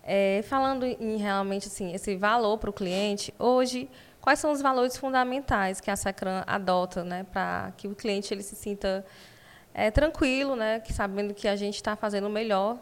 [0.05, 3.89] É, falando em realmente assim, esse valor para o cliente, hoje
[4.21, 8.43] quais são os valores fundamentais que a Secran adota, né, para que o cliente ele
[8.43, 9.07] se sinta
[9.73, 12.79] é, tranquilo, né, que sabendo que a gente está fazendo o melhor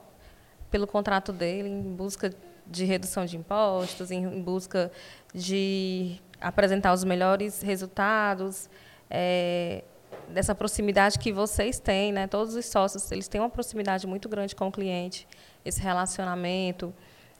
[0.72, 2.32] pelo contrato dele, em busca
[2.66, 4.90] de redução de impostos, em, em busca
[5.32, 8.68] de apresentar os melhores resultados,
[9.08, 9.84] é,
[10.28, 12.26] dessa proximidade que vocês têm, né?
[12.26, 15.26] Todos os sócios, eles têm uma proximidade muito grande com o cliente,
[15.64, 16.94] esse relacionamento.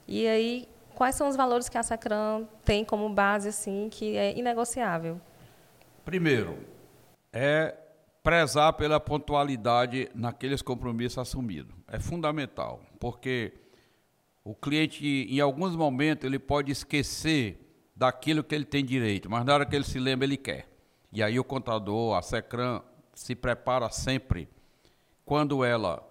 [0.07, 4.37] E aí, quais são os valores que a Sacram tem como base assim que é
[4.37, 5.21] inegociável?
[6.05, 6.59] Primeiro,
[7.33, 7.75] é
[8.23, 11.75] prezar pela pontualidade naqueles compromissos assumidos.
[11.89, 13.53] É fundamental, porque
[14.43, 17.61] o cliente, em alguns momentos, ele pode esquecer
[17.97, 20.74] daquilo que ele tem direito, mas na hora que ele se lembra, ele quer.
[21.15, 22.83] E aí o contador, a SECRAM,
[23.15, 24.49] se prepara sempre
[25.25, 26.05] quando ela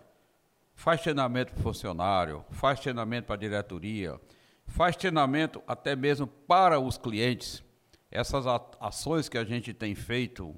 [0.73, 4.17] faz treinamento para funcionário, faz treinamento para a diretoria,
[4.65, 7.61] faz treinamento até mesmo para os clientes.
[8.09, 8.45] Essas
[8.79, 10.55] ações que a gente tem feito,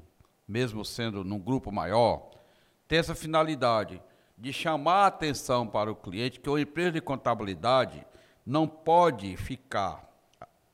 [0.47, 2.29] mesmo sendo num grupo maior,
[2.87, 3.99] tem essa finalidade
[4.37, 8.05] de chamar a atenção para o cliente que uma empresa de contabilidade
[8.45, 10.07] não pode ficar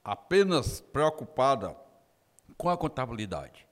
[0.04, 1.74] apenas preocupada
[2.62, 3.68] com a contabilidade.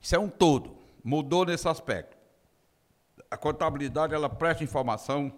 [0.00, 2.16] Isso é um todo, mudou nesse aspecto.
[3.28, 5.36] A contabilidade, ela presta informação,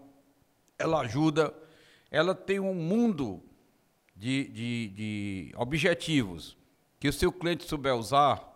[0.78, 1.50] ela ajuda,
[2.10, 3.42] ela tem um mundo
[4.14, 6.58] de, de, de objetivos
[6.98, 8.46] que o seu cliente souber usar,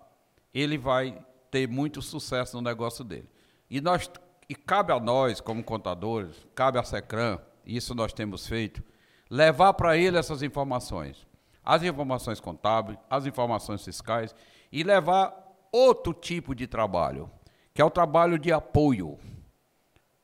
[0.53, 3.31] ele vai ter muito sucesso no negócio dele.
[3.71, 4.11] E, nós,
[4.47, 8.85] e cabe a nós, como contadores, cabe a Secran, isso nós temos feito,
[9.31, 11.27] levar para ele essas informações
[11.65, 14.35] as informações contábeis, as informações fiscais
[14.71, 15.35] e levar
[15.73, 17.31] outro tipo de trabalho,
[17.73, 19.19] que é o trabalho de apoio.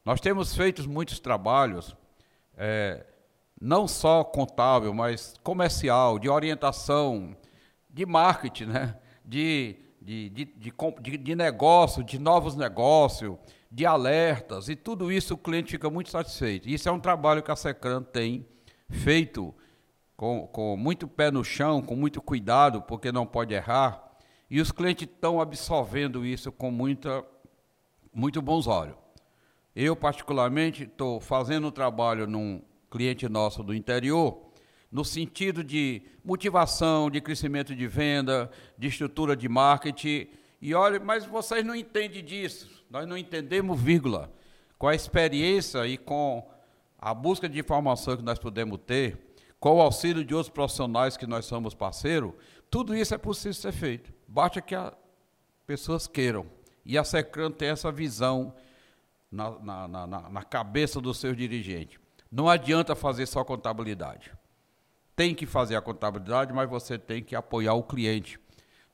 [0.05, 1.97] Nós temos feito muitos trabalhos,
[2.57, 3.07] é,
[3.61, 7.37] não só contábil, mas comercial, de orientação,
[7.89, 8.97] de marketing, né?
[9.25, 10.45] de, de, de,
[11.01, 13.37] de, de negócio, de novos negócios,
[13.71, 16.69] de alertas, e tudo isso o cliente fica muito satisfeito.
[16.69, 18.47] Isso é um trabalho que a Secran tem
[18.89, 19.55] feito
[20.21, 24.19] com, com muito pé no chão, com muito cuidado, porque não pode errar,
[24.51, 27.25] e os clientes estão absorvendo isso com muita,
[28.13, 28.97] muito bons olhos.
[29.75, 34.53] Eu, particularmente, estou fazendo um trabalho num cliente nosso do interior,
[34.93, 40.29] no sentido de motivação, de crescimento de venda, de estrutura de marketing.
[40.61, 42.85] E olha, mas vocês não entendem disso.
[42.91, 44.31] Nós não entendemos, vírgula.
[44.77, 46.47] Com a experiência e com
[46.99, 49.30] a busca de informação que nós podemos ter,
[49.61, 52.35] com o auxílio de outros profissionais que nós somos parceiro,
[52.71, 54.11] tudo isso é possível ser feito.
[54.27, 54.93] Basta que as
[55.67, 56.47] pessoas queiram.
[56.85, 58.55] E a Secran tem essa visão
[59.31, 62.01] na, na, na, na cabeça dos seus dirigentes.
[62.33, 64.33] Não adianta fazer só contabilidade.
[65.15, 68.41] Tem que fazer a contabilidade, mas você tem que apoiar o cliente.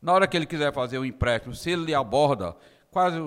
[0.02, 2.56] Na hora que ele quiser fazer um empréstimo, se ele aborda
[2.90, 3.18] quase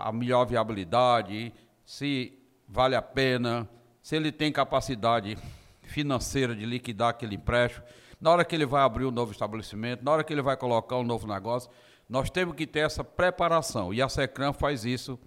[0.00, 1.52] a melhor viabilidade,
[1.84, 3.68] se vale a pena,
[4.02, 5.38] se ele tem capacidade
[5.84, 7.84] financeira de liquidar aquele empréstimo,
[8.20, 10.96] na hora que ele vai abrir um novo estabelecimento, na hora que ele vai colocar
[10.96, 11.70] um novo negócio,
[12.08, 13.92] nós temos que ter essa preparação.
[13.92, 15.18] E a Secram faz isso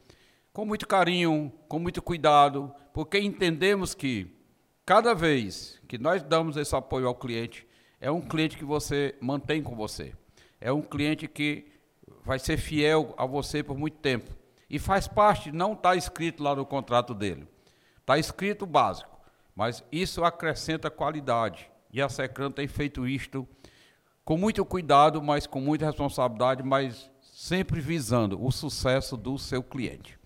[0.54, 4.36] com muito carinho, com muito cuidado, porque entendemos que
[4.86, 7.68] cada vez que nós damos esse apoio ao cliente,
[8.00, 10.14] é um cliente que você mantém com você.
[10.60, 11.68] É um cliente que
[12.24, 14.32] vai ser fiel a você por muito tempo.
[14.70, 17.48] E faz parte, não está escrito lá no contrato dele.
[18.00, 19.17] Está escrito básico.
[19.58, 21.68] Mas isso acrescenta qualidade.
[21.92, 23.48] E a Secran tem feito isto
[24.24, 30.20] com muito cuidado, mas com muita responsabilidade, mas sempre visando o sucesso do seu cliente.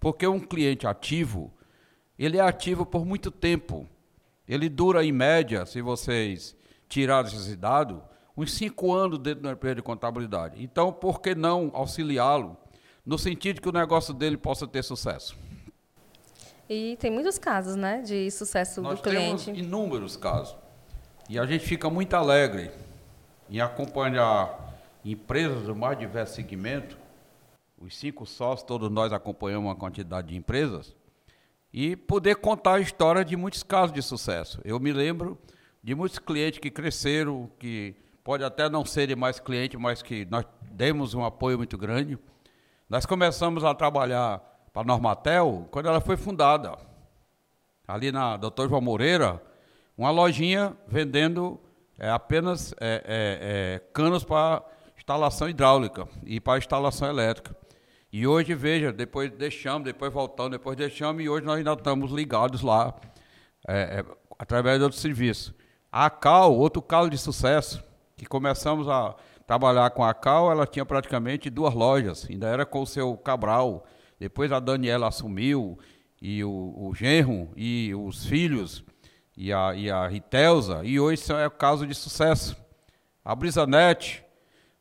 [0.00, 1.52] Porque um cliente ativo,
[2.18, 3.86] ele é ativo por muito tempo.
[4.48, 6.56] Ele dura, em média, se vocês
[6.88, 8.02] tirarem esse dado,
[8.34, 10.64] uns cinco anos dentro da empresa de contabilidade.
[10.64, 12.56] Então, por que não auxiliá-lo
[13.04, 15.36] no sentido que o negócio dele possa ter sucesso?
[16.68, 19.46] E tem muitos casos, né, de sucesso Nós do cliente.
[19.46, 20.56] Temos inúmeros casos.
[21.28, 22.70] E a gente fica muito alegre
[23.48, 26.98] em acompanhar empresas do mais diverso segmento
[27.80, 30.94] os cinco sócios, todos nós acompanhamos uma quantidade de empresas,
[31.72, 34.60] e poder contar a história de muitos casos de sucesso.
[34.64, 35.38] Eu me lembro
[35.82, 40.44] de muitos clientes que cresceram, que pode até não serem mais clientes, mas que nós
[40.72, 42.18] demos um apoio muito grande.
[42.88, 44.42] Nós começamos a trabalhar
[44.78, 46.76] para a Normatel quando ela foi fundada.
[47.86, 49.42] Ali na Doutor João Moreira,
[49.96, 51.58] uma lojinha vendendo
[51.98, 54.62] é, apenas é, é, é canos para
[54.96, 57.56] instalação hidráulica e para instalação elétrica.
[58.12, 62.62] E hoje, veja, depois deixamos, depois voltamos, depois deixamos, e hoje nós ainda estamos ligados
[62.62, 62.94] lá,
[63.66, 64.04] é, é,
[64.38, 65.54] através de outro serviço.
[65.90, 67.82] A Cal, outro calo de sucesso,
[68.16, 72.82] que começamos a trabalhar com a Cal, ela tinha praticamente duas lojas, ainda era com
[72.82, 73.84] o seu Cabral.
[74.18, 75.78] Depois a Daniela assumiu,
[76.20, 78.84] e o, o genro, e os filhos,
[79.36, 82.56] e a, e a Ritelza, e hoje é o caso de sucesso.
[83.24, 84.24] A Brisanet,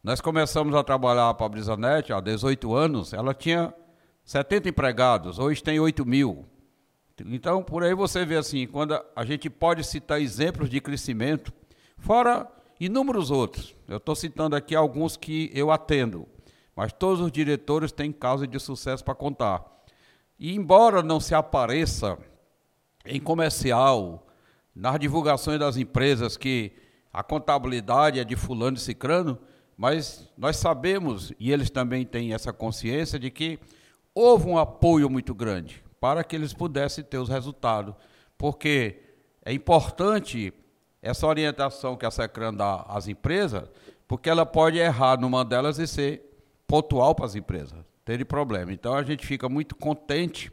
[0.04, 3.74] nós começamos a trabalhar para a Brisanet há 18 anos, ela tinha
[4.24, 6.46] 70 empregados, hoje tem 8 mil.
[7.26, 11.52] Então, por aí você vê assim, quando a gente pode citar exemplos de crescimento,
[11.98, 12.48] fora
[12.80, 13.76] inúmeros outros.
[13.88, 16.28] Eu estou citando aqui alguns que eu atendo,
[16.78, 19.66] mas todos os diretores têm casos de sucesso para contar.
[20.38, 22.20] E embora não se apareça
[23.04, 24.28] em comercial,
[24.76, 26.72] nas divulgações das empresas que
[27.12, 29.40] a contabilidade é de fulano e cicrano,
[29.76, 33.60] mas nós sabemos, e eles também têm essa consciência, de que
[34.14, 37.96] houve um apoio muito grande para que eles pudessem ter os resultados.
[38.38, 39.02] Porque
[39.44, 40.54] é importante
[41.02, 43.68] essa orientação que a Secran dá às empresas,
[44.08, 46.27] porque ela pode errar numa delas e ser
[46.68, 48.74] pontual para as empresas, terem problema.
[48.74, 50.52] Então a gente fica muito contente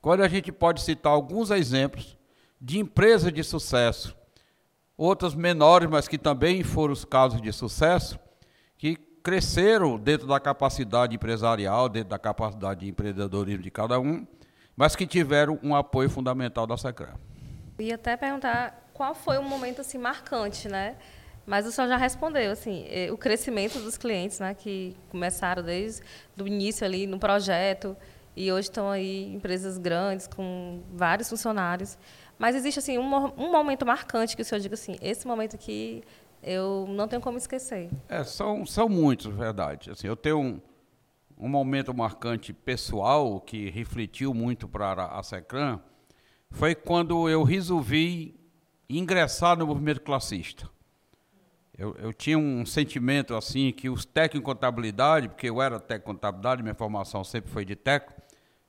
[0.00, 2.16] quando a gente pode citar alguns exemplos
[2.60, 4.16] de empresas de sucesso,
[4.96, 8.18] outras menores, mas que também foram os casos de sucesso,
[8.76, 14.26] que cresceram dentro da capacidade empresarial, dentro da capacidade de empreendedorismo de cada um,
[14.76, 17.14] mas que tiveram um apoio fundamental da SECRAM.
[17.78, 20.96] E até perguntar qual foi o momento assim marcante, né?
[21.46, 26.02] Mas o senhor já respondeu, assim, o crescimento dos clientes, né, que começaram desde
[26.40, 27.96] o início ali no projeto
[28.36, 31.98] e hoje estão aí empresas grandes com vários funcionários.
[32.38, 36.02] Mas existe assim um, um momento marcante que o senhor diga assim, esse momento aqui
[36.42, 37.90] eu não tenho como esquecer.
[38.08, 39.90] É, são, são muitos, verdade.
[39.90, 40.60] Assim, eu tenho um,
[41.38, 45.78] um momento marcante pessoal que refletiu muito para a Secran,
[46.50, 48.34] foi quando eu resolvi
[48.88, 50.68] ingressar no movimento classista.
[51.82, 56.10] Eu, eu, tinha um sentimento assim que os técnicos em contabilidade, porque eu era técnico
[56.10, 58.22] em contabilidade, minha formação sempre foi de técnico,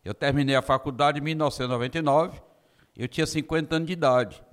[0.03, 2.41] eu terminei a faculdade em 1999,
[2.97, 4.43] eu tinha 50 anos de idade.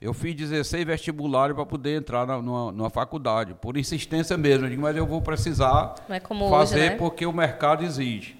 [0.00, 4.66] Eu fiz 16 vestibulares para poder entrar na, numa, numa, faculdade, por insistência mesmo.
[4.66, 6.96] Eu digo, mas eu vou precisar é fazer hoje, né?
[6.96, 8.36] porque o mercado exige.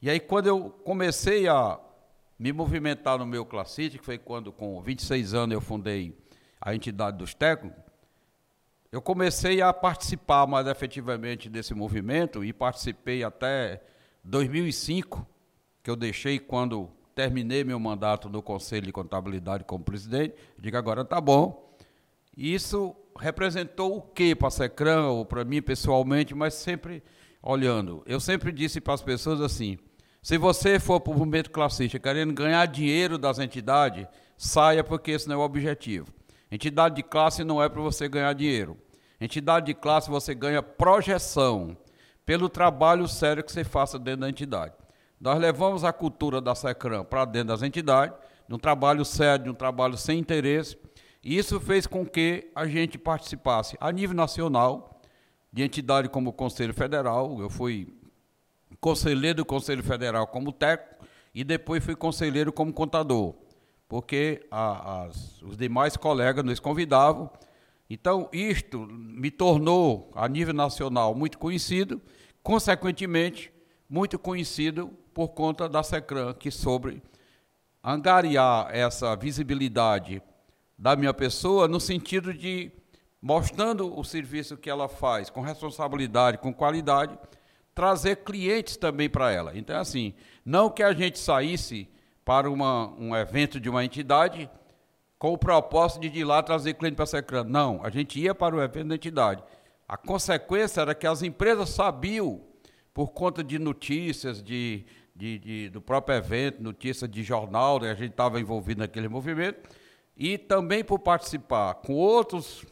[0.00, 1.76] E aí, quando eu comecei a
[2.38, 6.16] me movimentar no meu classite, que foi quando, com 26 anos, eu fundei
[6.60, 7.82] a entidade dos técnicos,
[8.92, 13.82] eu comecei a participar mais efetivamente desse movimento e participei até
[14.22, 15.26] 2005,
[15.82, 21.06] que eu deixei quando terminei meu mandato no Conselho de Contabilidade como presidente, digo agora
[21.06, 21.74] tá bom.
[22.36, 27.02] Isso representou o que para a Secran, ou para mim pessoalmente, mas sempre
[27.42, 28.02] olhando.
[28.06, 29.78] Eu sempre disse para as pessoas assim:
[30.22, 35.28] se você for para o movimento classista querendo ganhar dinheiro das entidades, saia, porque esse
[35.28, 36.12] não é o objetivo.
[36.52, 38.76] Entidade de classe não é para você ganhar dinheiro.
[39.18, 41.74] Entidade de classe você ganha projeção
[42.26, 44.74] pelo trabalho sério que você faça dentro da entidade.
[45.18, 48.14] Nós levamos a cultura da SECRAM para dentro das entidades,
[48.46, 50.76] de um trabalho sério, de um trabalho sem interesse,
[51.24, 55.00] e isso fez com que a gente participasse a nível nacional,
[55.50, 57.88] de entidade como o Conselho Federal, eu fui
[58.78, 63.34] conselheiro do Conselho Federal como técnico, e depois fui conselheiro como contador,
[63.92, 67.30] porque a, as, os demais colegas nos convidavam.
[67.90, 72.00] Então, isto me tornou, a nível nacional, muito conhecido,
[72.42, 73.52] consequentemente,
[73.90, 77.02] muito conhecido por conta da SECRAN, que sobre
[77.84, 80.22] angariar essa visibilidade
[80.78, 82.72] da minha pessoa no sentido de
[83.20, 87.18] mostrando o serviço que ela faz com responsabilidade, com qualidade,
[87.74, 89.52] trazer clientes também para ela.
[89.54, 90.14] Então, assim,
[90.46, 91.91] não que a gente saísse
[92.24, 94.50] para uma, um evento de uma entidade
[95.18, 97.44] com o propósito de ir lá trazer cliente para a Secran.
[97.44, 99.42] Não, a gente ia para o evento da entidade.
[99.88, 102.40] A consequência era que as empresas sabiam,
[102.92, 107.90] por conta de notícias, de de, de, do próprio evento, notícia de jornal, né?
[107.90, 109.68] a gente estava envolvido naquele movimento,
[110.16, 112.64] e também por participar com outros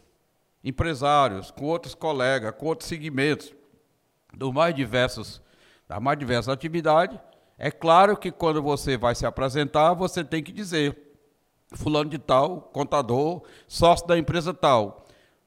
[0.63, 3.55] empresários, com outros colegas, com outros segmentos,
[4.35, 5.41] dos mais diversos
[5.89, 7.19] das mais diversas atividades.
[7.63, 10.97] É claro que quando você vai se apresentar, você tem que dizer
[11.75, 15.05] fulano de tal, contador, sócio da empresa tal.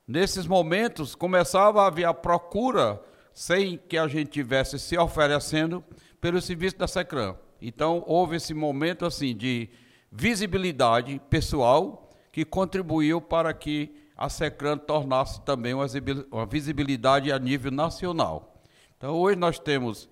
[0.08, 3.02] Nesses momentos começava a haver a procura
[3.34, 5.84] sem que a gente tivesse se oferecendo
[6.22, 7.36] pelo serviço da Secram.
[7.60, 9.72] Então houve esse momento assim de
[10.12, 18.62] visibilidade pessoal que contribuiu para que a Secran tornasse também uma visibilidade a nível nacional.
[18.96, 20.08] Então hoje nós temos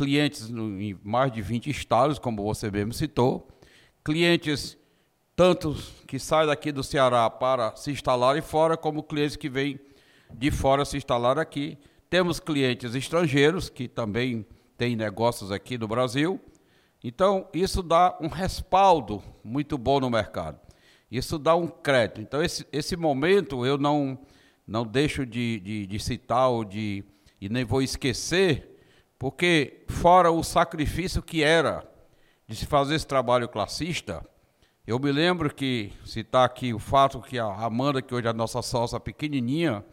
[0.00, 3.46] clientes em mais de 20 estados, como você mesmo citou,
[4.02, 4.78] clientes
[5.36, 9.78] tantos que saem daqui do Ceará para se instalarem fora, como clientes que vêm
[10.32, 11.76] de fora se instalar aqui.
[12.08, 14.46] Temos clientes estrangeiros que também
[14.78, 16.40] têm negócios aqui no Brasil.
[17.04, 20.58] Então, isso dá um respaldo muito bom no mercado.
[21.10, 22.22] Isso dá um crédito.
[22.22, 24.18] Então, esse, esse momento eu não,
[24.66, 27.04] não deixo de, de, de citar ou de,
[27.38, 28.70] e nem vou esquecer
[29.20, 31.86] porque, fora o sacrifício que era
[32.48, 34.26] de se fazer esse trabalho classista,
[34.86, 38.32] eu me lembro que, citar aqui o fato que a Amanda, que hoje é a
[38.32, 39.84] nossa sócia pequenininha,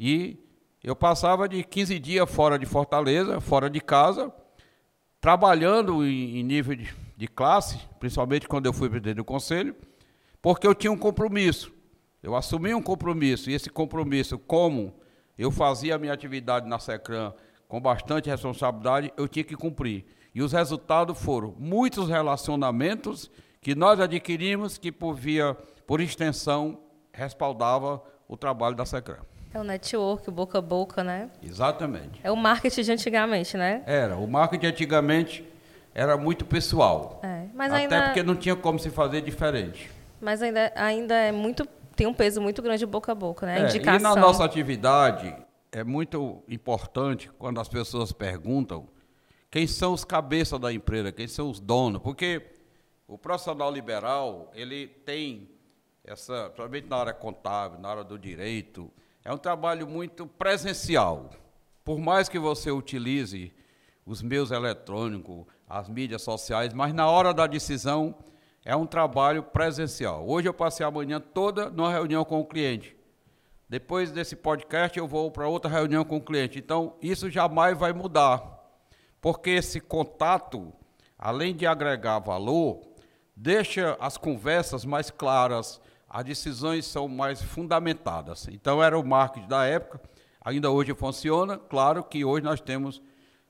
[0.00, 0.38] e
[0.82, 4.32] eu passava de 15 dias fora de Fortaleza, fora de casa,
[5.20, 9.76] trabalhando em, em nível de, de, classe, principalmente quando eu fui presidente do conselho,
[10.40, 11.70] porque eu tinha um compromisso.
[12.22, 14.94] Eu assumi um compromisso, e esse compromisso, como
[15.36, 17.34] eu fazia a minha atividade na SECRAM
[17.72, 20.04] com bastante responsabilidade, eu tinha que cumprir.
[20.34, 23.30] E os resultados foram muitos relacionamentos
[23.62, 25.56] que nós adquirimos que, por via,
[25.86, 29.24] por extensão, respaldava o trabalho da Secram.
[29.54, 31.30] É o network, o boca a boca, né?
[31.42, 32.20] Exatamente.
[32.22, 33.82] É o marketing de antigamente, né?
[33.86, 34.18] Era.
[34.18, 35.42] O marketing antigamente
[35.94, 37.20] era muito pessoal.
[37.22, 38.02] É, mas Até ainda...
[38.02, 39.90] porque não tinha como se fazer diferente.
[40.20, 41.66] Mas ainda, ainda é muito
[41.96, 43.60] tem um peso muito grande boca a boca, né?
[43.60, 43.98] É, Indicação.
[43.98, 45.34] E na nossa atividade,
[45.72, 48.86] é muito importante quando as pessoas perguntam
[49.50, 52.52] quem são os cabeças da empresa, quem são os donos, porque
[53.08, 55.50] o profissional liberal, ele tem
[56.04, 58.90] essa, principalmente na área contábil, na área do direito,
[59.24, 61.30] é um trabalho muito presencial.
[61.84, 63.52] Por mais que você utilize
[64.04, 68.14] os meios eletrônicos, as mídias sociais, mas na hora da decisão
[68.64, 70.28] é um trabalho presencial.
[70.28, 72.96] Hoje eu passei a manhã toda numa reunião com o cliente.
[73.72, 76.58] Depois desse podcast, eu vou para outra reunião com o cliente.
[76.58, 78.60] Então, isso jamais vai mudar.
[79.18, 80.74] Porque esse contato,
[81.18, 82.82] além de agregar valor,
[83.34, 88.46] deixa as conversas mais claras, as decisões são mais fundamentadas.
[88.48, 90.02] Então, era o marketing da época,
[90.44, 91.56] ainda hoje funciona.
[91.56, 93.00] Claro que hoje nós temos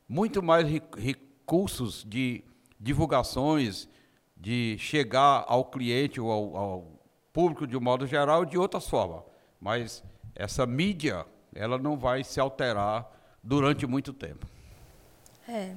[0.09, 2.45] muito mais recursos de
[2.79, 3.89] divulgações,
[4.37, 7.01] de chegar ao cliente ou ao, ao
[7.33, 9.25] público de um modo geral de outras formas.
[9.61, 10.03] Mas
[10.35, 13.11] essa mídia, ela não vai se alterar
[13.43, 14.47] durante muito tempo.
[15.49, 15.75] É.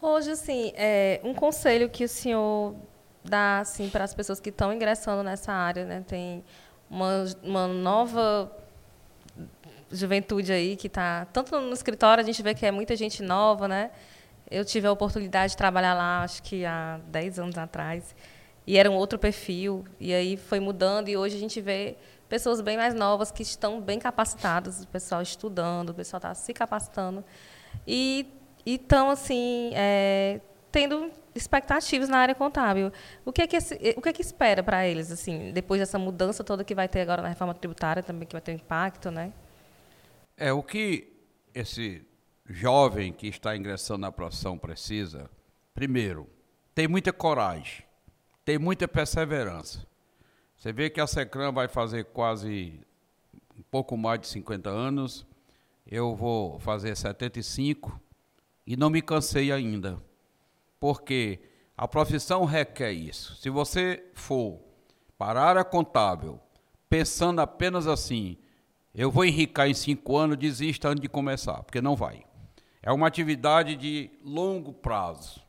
[0.00, 2.74] Hoje, assim, é, um conselho que o senhor
[3.24, 6.04] dá assim, para as pessoas que estão ingressando nessa área, né?
[6.06, 6.44] tem
[6.90, 8.52] uma, uma nova
[9.90, 13.66] juventude aí que está tanto no escritório a gente vê que é muita gente nova,
[13.68, 13.90] né?
[14.50, 18.14] Eu tive a oportunidade de trabalhar lá, acho que há 10 anos atrás,
[18.66, 21.96] e era um outro perfil, e aí foi mudando e hoje a gente vê
[22.34, 26.52] pessoas bem mais novas que estão bem capacitadas, o pessoal estudando, o pessoal está se
[26.52, 27.24] capacitando
[27.86, 28.26] e
[28.66, 30.40] estão assim é,
[30.72, 32.90] tendo expectativas na área contábil.
[33.24, 35.96] O que é que, esse, o que, é que espera para eles assim depois dessa
[35.96, 39.12] mudança toda que vai ter agora na reforma tributária também que vai ter um impacto,
[39.12, 39.32] né?
[40.36, 41.12] É o que
[41.54, 42.04] esse
[42.44, 45.30] jovem que está ingressando na profissão precisa.
[45.72, 46.28] Primeiro,
[46.74, 47.84] tem muita coragem,
[48.44, 49.93] tem muita perseverança
[50.64, 52.80] você vê que a Secram vai fazer quase
[53.54, 55.26] um pouco mais de 50 anos.
[55.86, 58.00] Eu vou fazer 75
[58.66, 60.02] e não me cansei ainda.
[60.80, 61.38] Porque
[61.76, 63.36] a profissão requer isso.
[63.36, 64.58] Se você for
[65.18, 66.40] para a área contábil,
[66.88, 68.38] pensando apenas assim,
[68.94, 72.24] eu vou enricar em cinco anos, desista antes de começar, porque não vai.
[72.82, 75.43] É uma atividade de longo prazo.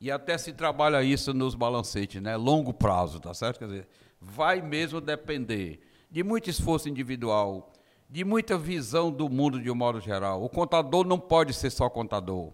[0.00, 2.36] E até se trabalha isso nos balancetes, né?
[2.36, 3.58] Longo prazo, tá certo?
[3.58, 3.88] Quer dizer,
[4.20, 5.80] vai mesmo depender
[6.10, 7.72] de muito esforço individual,
[8.08, 10.42] de muita visão do mundo de um modo geral.
[10.42, 12.52] O contador não pode ser só contador.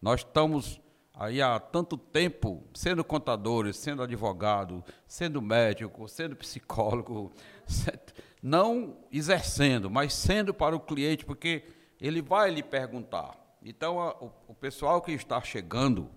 [0.00, 0.80] Nós estamos
[1.14, 7.32] aí há tanto tempo sendo contadores, sendo advogado, sendo médico, sendo psicólogo,
[8.42, 11.64] não exercendo, mas sendo para o cliente, porque
[12.00, 13.36] ele vai lhe perguntar.
[13.62, 16.08] Então, a, o, o pessoal que está chegando,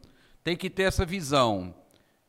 [0.43, 1.73] tem que ter essa visão.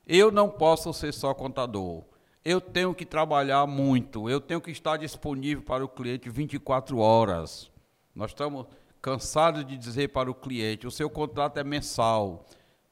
[0.07, 2.05] Eu não posso ser só contador.
[2.45, 7.71] Eu tenho que trabalhar muito, eu tenho que estar disponível para o cliente 24 horas.
[8.15, 8.67] Nós estamos
[9.01, 12.45] cansado de dizer para o cliente: o seu contrato é mensal,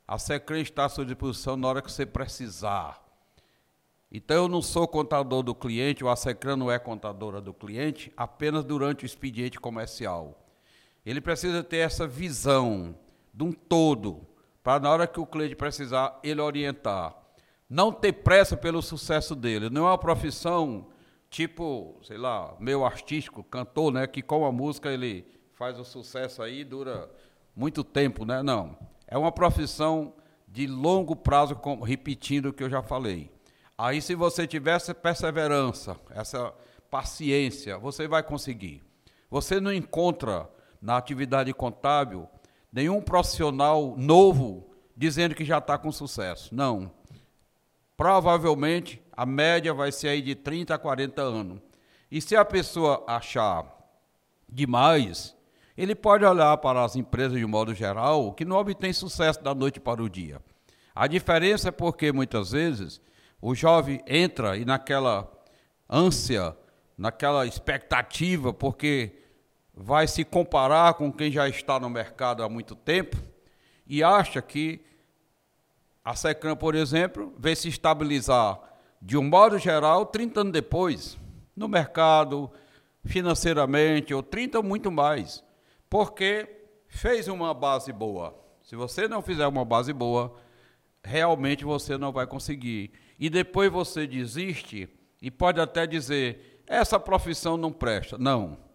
[0.07, 3.01] a Secret está à sua disposição na hora que você precisar.
[4.13, 8.13] Então eu não sou contador do cliente, ou a Secran não é contadora do cliente,
[8.17, 10.37] apenas durante o expediente comercial.
[11.07, 12.95] Ele precisa ter essa visão
[13.33, 14.27] de um todo,
[14.63, 17.15] para na hora que o cliente precisar, ele orientar.
[17.69, 19.71] Não ter pressa pelo sucesso dele.
[19.71, 20.89] Não é uma profissão
[21.31, 26.43] tipo, sei lá, meio artístico, cantor, né, que com a música ele faz o sucesso
[26.43, 27.09] aí dura
[27.55, 28.43] muito tempo, né?
[28.43, 28.77] Não.
[29.07, 30.15] É uma profissão
[30.49, 33.31] de longo prazo, repetindo o que eu já falei.
[33.79, 36.53] Aí, se você tiver essa perseverança, essa
[36.91, 38.83] paciência, você vai conseguir.
[39.31, 40.51] Você não encontra
[40.83, 42.29] na atividade contábil
[42.73, 46.55] nenhum profissional novo dizendo que já está com sucesso.
[46.55, 46.93] Não.
[47.97, 51.61] Provavelmente a média vai ser aí de 30 a 40 anos.
[52.11, 53.65] E se a pessoa achar
[54.49, 55.37] demais,
[55.77, 59.81] ele pode olhar para as empresas de modo geral que não obtêm sucesso da noite
[59.81, 60.43] para o dia.
[60.95, 63.01] A diferença é porque muitas vezes
[63.41, 65.31] o jovem entra e naquela
[65.89, 66.57] ânsia,
[66.99, 69.15] naquela expectativa, porque
[69.83, 73.17] vai se comparar com quem já está no mercado há muito tempo
[73.87, 74.85] e acha que
[76.05, 78.61] a Secran, por exemplo, vai se estabilizar
[79.01, 81.19] de um modo geral 30 anos depois
[81.57, 82.51] no mercado,
[83.07, 85.43] financeiramente, ou 30 ou muito mais,
[85.89, 86.47] porque
[86.87, 88.39] fez uma base boa.
[88.63, 90.37] Se você não fizer uma base boa,
[91.03, 94.91] realmente você não vai conseguir e depois você desiste
[95.23, 98.19] e pode até dizer: essa profissão não presta.
[98.19, 98.70] Não.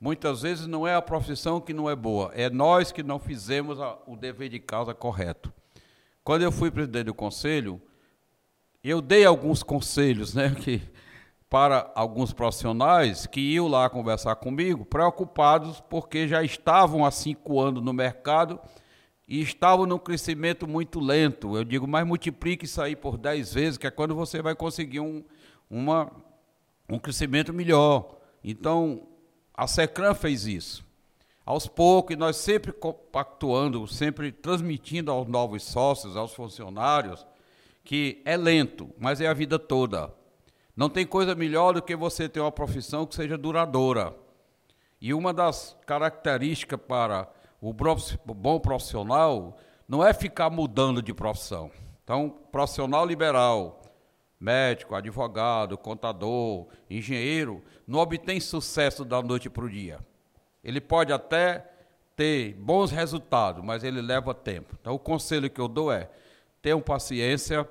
[0.00, 3.78] Muitas vezes não é a profissão que não é boa, é nós que não fizemos
[3.78, 5.52] a, o dever de casa correto.
[6.24, 7.80] Quando eu fui presidente do conselho,
[8.82, 10.80] eu dei alguns conselhos, né, que
[11.50, 17.82] para alguns profissionais que iam lá conversar comigo, preocupados porque já estavam há cinco anos
[17.82, 18.58] no mercado
[19.28, 21.56] e estavam num crescimento muito lento.
[21.56, 25.00] Eu digo, mas multiplique isso aí por 10 vezes, que é quando você vai conseguir
[25.00, 25.24] um,
[25.68, 26.10] uma,
[26.88, 28.16] um crescimento melhor.
[28.42, 29.09] Então,
[29.60, 30.82] a Secran fez isso.
[31.44, 37.26] Aos poucos, nós sempre compactuando, sempre transmitindo aos novos sócios, aos funcionários,
[37.84, 40.10] que é lento, mas é a vida toda.
[40.74, 44.16] Não tem coisa melhor do que você ter uma profissão que seja duradoura.
[44.98, 47.28] E uma das características para
[47.60, 51.70] o bom profissional não é ficar mudando de profissão.
[52.02, 53.79] Então, profissional liberal,
[54.40, 60.00] médico, advogado, contador, engenheiro, não obtém sucesso da noite para o dia.
[60.64, 61.70] Ele pode até
[62.16, 64.76] ter bons resultados, mas ele leva tempo.
[64.80, 66.10] Então, o conselho que eu dou é:
[66.62, 67.68] tenham paciência,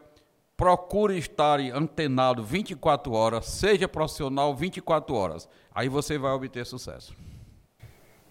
[0.55, 5.49] procure estar antenado 24 horas, seja profissional 24 horas.
[5.73, 7.15] Aí você vai obter sucesso.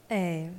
[0.09, 0.51] É,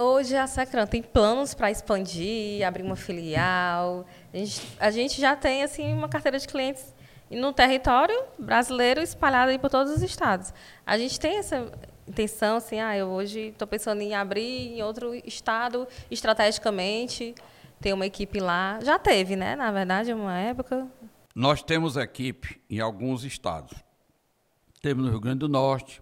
[0.00, 4.06] Hoje a Secran tem planos para expandir, abrir uma filial.
[4.32, 6.94] A gente, a gente, já tem assim uma carteira de clientes
[7.28, 10.54] no território brasileiro espalhada por todos os estados.
[10.86, 11.72] A gente tem essa
[12.06, 17.34] intenção, assim, ah, eu hoje estou pensando em abrir em outro estado estrategicamente,
[17.80, 18.78] ter uma equipe lá.
[18.80, 19.56] Já teve, né?
[19.56, 20.86] Na verdade, uma época.
[21.34, 23.76] Nós temos equipe em alguns estados.
[24.80, 26.00] Temos no Rio Grande do Norte,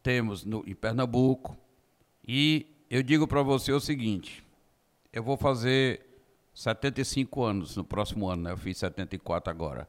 [0.00, 1.56] temos no, em Pernambuco
[2.24, 4.44] e eu digo para você o seguinte:
[5.12, 6.04] eu vou fazer
[6.52, 8.52] 75 anos no próximo ano, né?
[8.52, 9.88] Eu fiz 74 agora.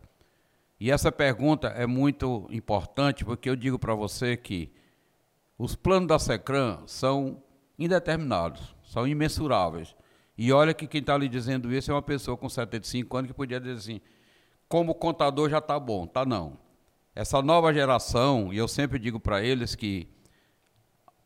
[0.80, 4.72] E essa pergunta é muito importante porque eu digo para você que
[5.58, 7.44] os planos da Secran são
[7.78, 9.96] indeterminados, são imensuráveis.
[10.38, 13.38] E olha que quem está lhe dizendo isso é uma pessoa com 75 anos que
[13.38, 14.02] podia dizer assim:
[14.68, 16.08] como contador já está bom.
[16.08, 16.58] Tá não.
[17.14, 20.08] Essa nova geração, e eu sempre digo para eles que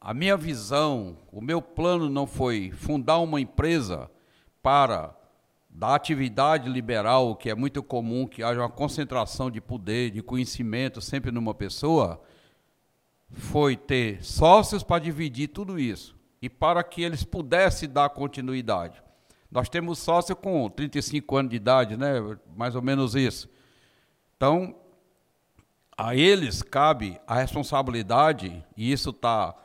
[0.05, 4.07] a minha visão, o meu plano não foi fundar uma empresa
[4.61, 5.17] para
[5.67, 11.01] da atividade liberal, que é muito comum que haja uma concentração de poder, de conhecimento
[11.01, 12.21] sempre numa pessoa,
[13.31, 19.01] foi ter sócios para dividir tudo isso e para que eles pudessem dar continuidade.
[19.49, 22.13] Nós temos sócio com 35 anos de idade, né?
[22.55, 23.49] mais ou menos isso.
[24.37, 24.75] Então,
[25.97, 29.55] a eles cabe a responsabilidade, e isso está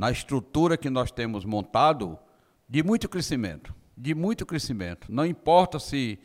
[0.00, 2.18] na estrutura que nós temos montado,
[2.66, 5.12] de muito crescimento, de muito crescimento.
[5.12, 6.18] Não importa se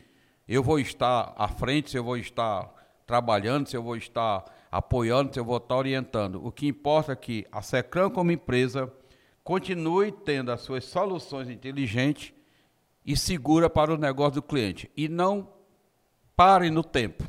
[0.48, 2.72] eu vou estar à frente, se eu vou estar
[3.06, 6.42] trabalhando, se eu vou estar apoiando, se eu vou estar orientando.
[6.42, 8.90] O que importa é que a Secran como empresa
[9.44, 12.32] continue tendo as suas soluções inteligentes
[13.04, 15.52] e segura para o negócio do cliente e não
[16.34, 17.24] pare no tempo.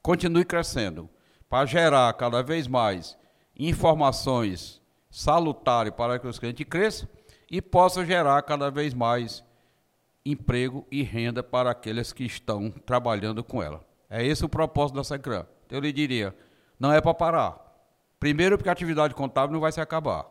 [0.00, 1.10] Continue crescendo
[1.46, 3.18] para gerar cada vez mais
[3.54, 4.77] informações
[5.18, 7.08] salutar para que os clientes cresçam
[7.50, 9.42] e possam gerar cada vez mais
[10.24, 13.80] emprego e renda para aqueles que estão trabalhando com ela.
[14.08, 15.44] É esse o propósito da SECRAN.
[15.68, 16.36] Eu lhe diria,
[16.78, 17.58] não é para parar.
[18.20, 20.24] Primeiro, porque a atividade contábil não vai se acabar.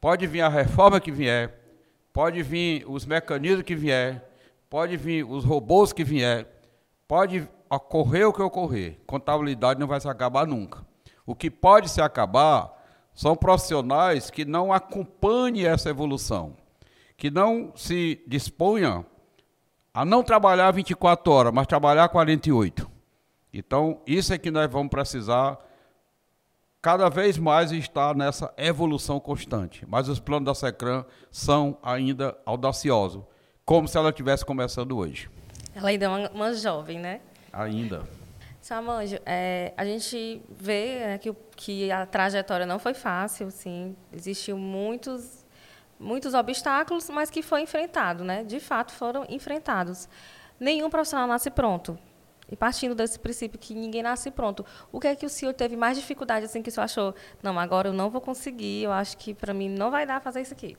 [0.00, 1.56] Pode vir a reforma que vier,
[2.12, 4.28] pode vir os mecanismos que vier,
[4.68, 6.44] pode vir os robôs que vier,
[7.06, 8.98] pode ocorrer o que ocorrer.
[9.06, 10.84] Contabilidade não vai se acabar nunca.
[11.24, 12.77] O que pode se acabar
[13.18, 16.54] são profissionais que não acompanhem essa evolução,
[17.16, 19.04] que não se disponham
[19.92, 22.88] a não trabalhar 24 horas, mas trabalhar 48.
[23.52, 25.58] Então, isso é que nós vamos precisar
[26.80, 29.84] cada vez mais estar nessa evolução constante.
[29.88, 33.24] Mas os planos da SECRAN são ainda audaciosos,
[33.64, 35.28] como se ela estivesse começando hoje.
[35.74, 37.20] Ela ainda é uma, uma jovem, né?
[37.52, 38.04] Ainda.
[38.68, 43.96] Samanjo, é, a gente vê né, que, que a trajetória não foi fácil, sim.
[44.12, 45.46] Existiu muitos,
[45.98, 48.44] muitos obstáculos, mas que foi enfrentado, né?
[48.44, 50.06] De fato, foram enfrentados.
[50.60, 51.98] Nenhum profissional nasce pronto.
[52.52, 55.74] E partindo desse princípio que ninguém nasce pronto, o que é que o senhor teve
[55.74, 59.16] mais dificuldade, assim, que o senhor achou, não, agora eu não vou conseguir, eu acho
[59.16, 60.76] que para mim não vai dar fazer isso aqui?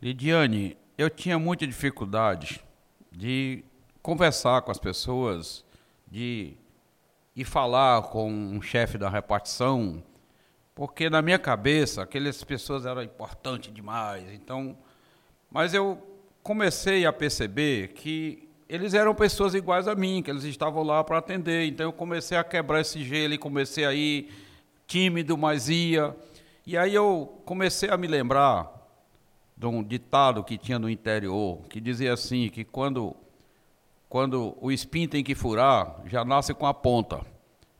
[0.00, 2.64] Lidiane, eu tinha muita dificuldade
[3.10, 3.62] de
[4.00, 5.66] conversar com as pessoas,
[6.10, 6.56] de
[7.34, 10.02] ir falar com um chefe da repartição,
[10.74, 14.30] porque na minha cabeça aquelas pessoas eram importantes demais.
[14.32, 14.76] Então,
[15.50, 15.98] mas eu
[16.42, 21.18] comecei a perceber que eles eram pessoas iguais a mim, que eles estavam lá para
[21.18, 21.66] atender.
[21.66, 24.30] Então eu comecei a quebrar esse gelo e comecei a ir
[24.86, 26.16] tímido, mas ia.
[26.66, 28.70] E aí eu comecei a me lembrar
[29.56, 33.14] de um ditado que tinha no interior, que dizia assim, que quando
[34.12, 37.22] quando o espinho tem que furar, já nasce com a ponta.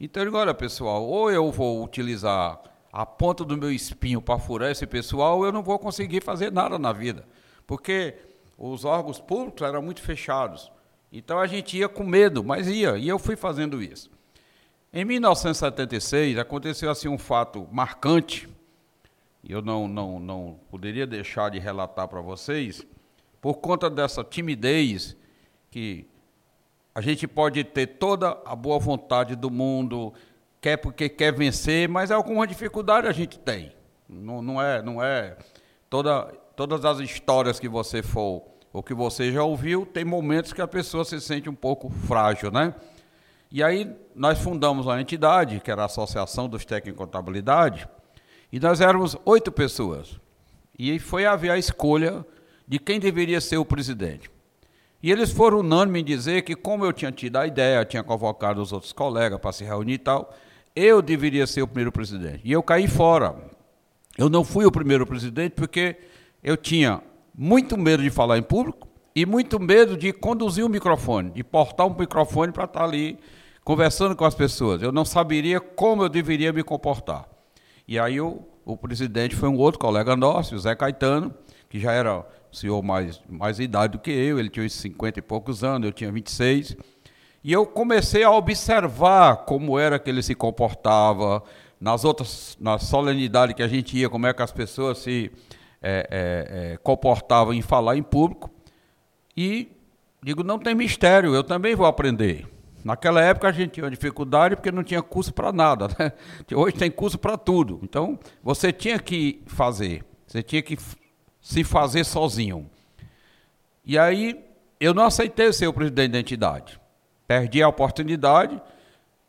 [0.00, 2.58] Então eu digo, olha pessoal, ou eu vou utilizar
[2.90, 6.50] a ponta do meu espinho para furar esse pessoal, ou eu não vou conseguir fazer
[6.50, 7.26] nada na vida.
[7.66, 8.14] Porque
[8.56, 10.72] os órgãos públicos eram muito fechados.
[11.12, 14.10] Então a gente ia com medo, mas ia, e eu fui fazendo isso.
[14.90, 18.48] Em 1976 aconteceu assim um fato marcante,
[19.44, 22.86] e eu não, não, não poderia deixar de relatar para vocês,
[23.38, 25.14] por conta dessa timidez
[25.70, 26.06] que
[26.94, 30.12] a gente pode ter toda a boa vontade do mundo,
[30.60, 33.72] quer porque quer vencer, mas alguma dificuldade a gente tem.
[34.08, 35.36] Não, não é, não é
[35.88, 36.24] toda,
[36.54, 40.68] todas as histórias que você for ou que você já ouviu, tem momentos que a
[40.68, 42.74] pessoa se sente um pouco frágil, né?
[43.50, 47.86] E aí nós fundamos uma entidade, que era a Associação dos Técnicos em Contabilidade,
[48.50, 50.18] e nós éramos oito pessoas.
[50.78, 52.24] E foi haver a escolha
[52.66, 54.30] de quem deveria ser o presidente.
[55.02, 58.62] E eles foram unânimes em dizer que, como eu tinha tido a ideia, tinha convocado
[58.62, 60.32] os outros colegas para se reunir e tal,
[60.76, 62.40] eu deveria ser o primeiro presidente.
[62.44, 63.34] E eu caí fora.
[64.16, 65.96] Eu não fui o primeiro presidente porque
[66.42, 67.02] eu tinha
[67.34, 71.86] muito medo de falar em público e muito medo de conduzir o microfone, de portar
[71.86, 73.18] um microfone para estar ali
[73.64, 74.82] conversando com as pessoas.
[74.82, 77.28] Eu não saberia como eu deveria me comportar.
[77.86, 81.34] E aí eu, o presidente foi um outro colega nosso, o Zé Caetano,
[81.68, 85.22] que já era senhor mais, mais idade do que eu, ele tinha uns 50 e
[85.22, 86.76] poucos anos, eu tinha 26.
[87.42, 91.42] E eu comecei a observar como era que ele se comportava,
[91.82, 95.32] nas outras, na solenidade que a gente ia, como é que as pessoas se
[95.82, 98.48] é, é, é, comportavam em falar em público.
[99.36, 99.68] E
[100.22, 102.46] digo, não tem mistério, eu também vou aprender.
[102.84, 105.88] Naquela época a gente tinha dificuldade porque não tinha curso para nada.
[105.98, 106.12] Né?
[106.54, 107.80] Hoje tem curso para tudo.
[107.82, 110.76] Então você tinha que fazer, você tinha que
[111.42, 112.70] se fazer sozinho.
[113.84, 114.42] E aí
[114.80, 116.80] eu não aceitei ser o presidente da entidade.
[117.26, 118.62] Perdi a oportunidade.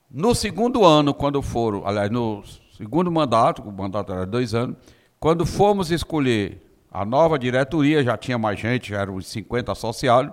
[0.09, 2.43] No segundo ano, quando foram, aliás, no
[2.77, 4.77] segundo mandato, o mandato era dois anos,
[5.19, 6.61] quando fomos escolher
[6.91, 10.31] a nova diretoria, já tinha mais gente, já eram uns 50 associados,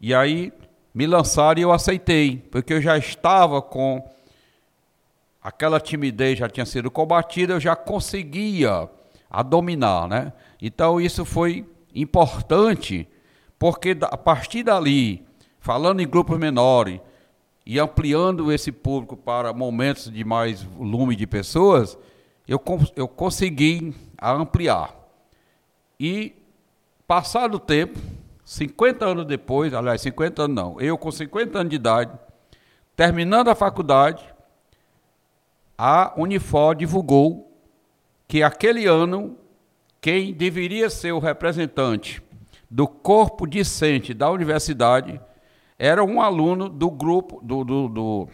[0.00, 0.52] e aí
[0.92, 4.02] me lançaram e eu aceitei, porque eu já estava com
[5.40, 8.88] aquela timidez já tinha sido combatida, eu já conseguia
[9.30, 10.32] a dominar, né?
[10.60, 13.08] Então isso foi importante,
[13.58, 15.26] porque a partir dali,
[15.58, 17.00] falando em grupos menores
[17.64, 21.98] e ampliando esse público para momentos de mais volume de pessoas,
[22.46, 22.62] eu,
[22.94, 24.94] eu consegui ampliar.
[25.98, 26.34] E,
[27.06, 27.98] passado o tempo,
[28.44, 32.12] 50 anos depois, aliás, 50 anos não, eu com 50 anos de idade,
[32.94, 34.24] terminando a faculdade,
[35.76, 37.52] a Unifor divulgou
[38.28, 39.36] que aquele ano
[40.00, 42.22] quem deveria ser o representante
[42.70, 45.20] do corpo discente da universidade
[45.78, 48.28] era um aluno do grupo do, do, do,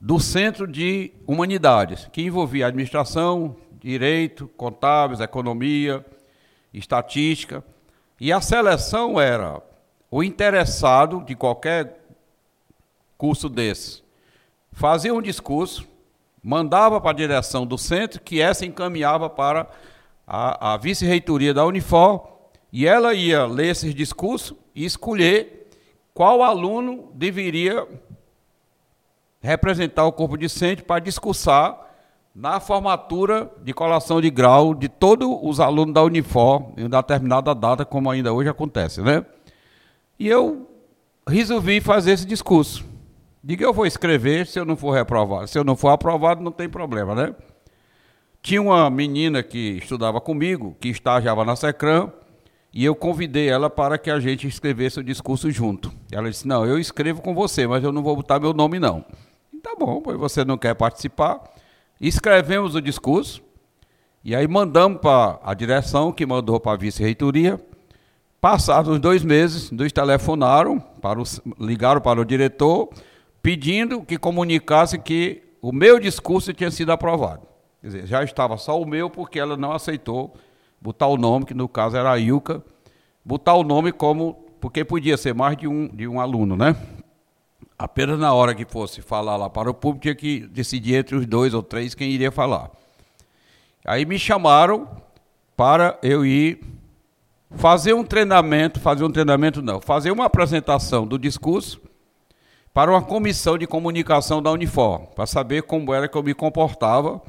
[0.00, 6.04] do Centro de Humanidades, que envolvia administração, direito, contábeis, economia,
[6.72, 7.64] estatística.
[8.20, 9.62] E a seleção era
[10.10, 12.00] o interessado de qualquer
[13.16, 14.02] curso desse.
[14.72, 15.86] Fazia um discurso,
[16.42, 19.68] mandava para a direção do centro, que essa encaminhava para
[20.32, 22.28] a, a vice-reitoria da Unifor,
[22.72, 25.68] e ela ia ler esses discursos e escolher
[26.14, 27.84] qual aluno deveria
[29.40, 31.76] representar o corpo docente para discursar
[32.32, 37.52] na formatura de colação de grau de todos os alunos da Unifor em uma determinada
[37.52, 39.26] data, como ainda hoje acontece, né?
[40.16, 40.70] E eu
[41.26, 42.84] resolvi fazer esse discurso.
[43.42, 45.48] Diga eu vou escrever, se eu não for reprovado.
[45.48, 47.34] Se eu não for aprovado, não tem problema, né?
[48.42, 52.10] Tinha uma menina que estudava comigo, que estagiava na Secram,
[52.72, 55.92] e eu convidei ela para que a gente escrevesse o discurso junto.
[56.10, 59.04] Ela disse: Não, eu escrevo com você, mas eu não vou botar meu nome, não.
[59.62, 61.38] Tá bom, pois você não quer participar.
[62.00, 63.42] Escrevemos o discurso,
[64.24, 67.60] e aí mandamos para a direção, que mandou para a vice-reitoria.
[68.40, 71.24] Passados dois meses, nos telefonaram, para o,
[71.58, 72.88] ligaram para o diretor,
[73.42, 77.49] pedindo que comunicasse que o meu discurso tinha sido aprovado.
[77.80, 80.34] Quer dizer, já estava só o meu, porque ela não aceitou
[80.80, 82.62] botar o nome, que no caso era a Ilka,
[83.24, 86.76] botar o nome como, porque podia ser mais de um, de um aluno, né?
[87.78, 91.26] Apenas na hora que fosse falar lá para o público, tinha que decidir entre os
[91.26, 92.70] dois ou três quem iria falar.
[93.84, 94.86] Aí me chamaram
[95.56, 96.60] para eu ir
[97.52, 101.80] fazer um treinamento, fazer um treinamento não, fazer uma apresentação do discurso
[102.72, 107.20] para uma comissão de comunicação da Unifor, para saber como era que eu me comportava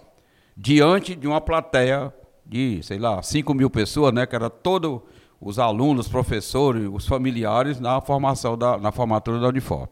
[0.56, 2.14] diante de uma plateia
[2.45, 5.02] de, sei lá, 5 mil pessoas, né, que era todos
[5.39, 9.88] os alunos, professores, os familiares na formação da, na formatura da Unifor.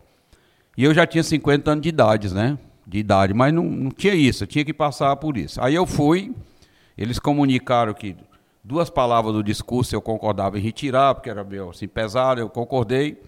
[0.77, 2.57] E eu já tinha 50 anos de idade, né?
[2.85, 5.61] De idade, mas não, não tinha isso, eu tinha que passar por isso.
[5.61, 6.33] Aí eu fui,
[6.97, 8.15] eles comunicaram que
[8.63, 13.21] duas palavras do discurso eu concordava em retirar, porque era meio assim pesado, eu concordei.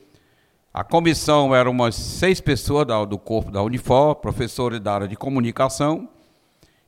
[0.73, 5.15] A comissão era umas seis pessoas da, do corpo da Unifor, professores da área de
[5.15, 6.07] comunicação,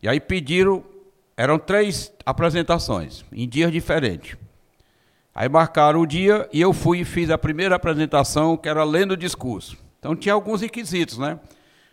[0.04, 0.84] e aí pediram,
[1.38, 4.36] eram três apresentações, em dias diferentes.
[5.34, 9.12] Aí marcaram o dia e eu fui e fiz a primeira apresentação, que era lendo
[9.12, 9.78] o discurso.
[9.98, 11.40] Então tinha alguns requisitos, né?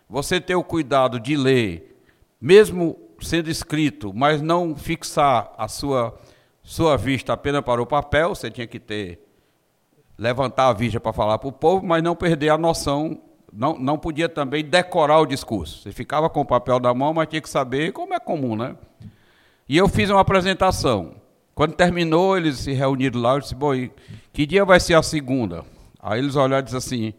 [0.09, 2.03] Você ter o cuidado de ler,
[2.41, 6.19] mesmo sendo escrito, mas não fixar a sua,
[6.65, 9.25] sua vista apenas para o papel, você tinha que ter,
[10.19, 13.23] levantar a vista para falar para o povo, mas não perder a noção
[13.53, 15.83] não, não podia também decorar o discurso.
[15.83, 18.77] Você ficava com o papel na mão, mas tinha que saber como é comum, né?
[19.69, 21.15] E eu fiz uma apresentação.
[21.55, 23.35] Quando terminou, eles se reuniram lá.
[23.35, 23.73] Eu disse, bom,
[24.33, 25.65] que dia vai ser a segunda?
[26.01, 27.15] Aí eles olharam e disseram assim,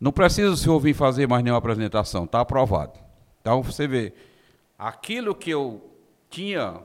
[0.00, 2.98] não precisa o senhor vir fazer mais nenhuma apresentação, está aprovado.
[3.40, 4.12] Então, você vê,
[4.78, 5.80] aquilo que eu
[6.30, 6.80] tinha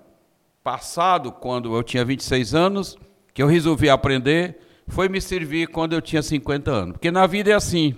[0.64, 2.98] passado quando eu tinha 26 anos,
[3.34, 6.92] que eu resolvi aprender, foi me servir quando eu tinha 50 anos.
[6.94, 7.96] Porque na vida é assim,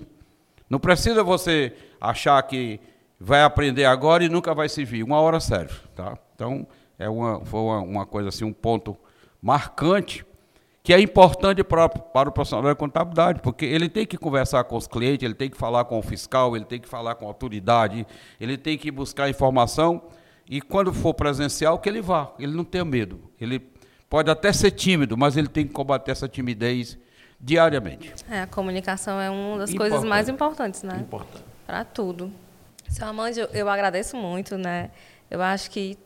[0.69, 2.79] não precisa você achar que
[3.19, 5.03] vai aprender agora e nunca vai servir.
[5.03, 6.17] Uma hora serve, tá?
[6.35, 6.67] Então,
[6.97, 8.95] é uma, foi uma, uma coisa assim, um ponto
[9.41, 10.25] marcante
[10.81, 14.75] que é importante para, para o profissional da contabilidade, porque ele tem que conversar com
[14.77, 17.27] os clientes, ele tem que falar com o fiscal, ele tem que falar com a
[17.27, 18.07] autoridade,
[18.39, 20.01] ele tem que buscar informação
[20.49, 23.19] e quando for presencial que ele vá, ele não tenha medo.
[23.39, 23.59] Ele
[24.09, 26.97] pode até ser tímido, mas ele tem que combater essa timidez
[27.39, 28.13] diariamente.
[28.29, 29.91] É, a comunicação é uma das Importante.
[29.91, 30.97] coisas mais importantes, né?
[30.99, 31.43] Importante.
[31.65, 32.31] Para tudo.
[32.89, 34.91] Seu Amande, eu, eu agradeço muito, né?
[35.29, 35.97] Eu acho que